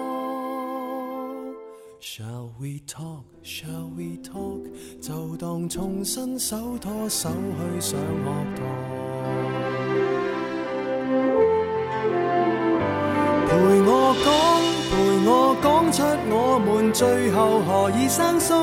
[2.01, 3.25] Shall we talk?
[3.45, 4.63] Shall we talk?
[5.01, 8.27] 就当重新手拖手去上学
[8.57, 8.61] 堂。
[13.49, 13.51] 陪
[13.85, 13.91] 我
[14.25, 14.31] 讲，
[14.91, 14.93] 陪
[15.29, 15.31] 我
[15.63, 16.35] 讲出我
[16.91, 18.55] 最后何以生疏？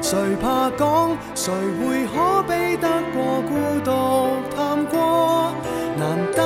[0.00, 1.14] 谁怕讲？
[1.34, 3.50] 谁会可比得过孤
[3.84, 3.90] 独
[4.56, 5.52] 探过？
[5.98, 6.40] 难得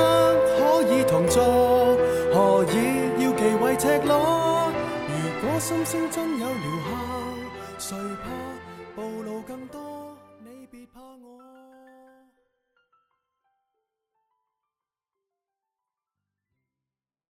[0.57, 1.95] 可以同坐，
[2.33, 4.71] 何以要忌讳赤裸？
[5.07, 6.55] 如果心声真有疗
[7.77, 8.29] 效，谁怕
[8.95, 9.79] 暴露更多？
[10.43, 11.39] 你别怕我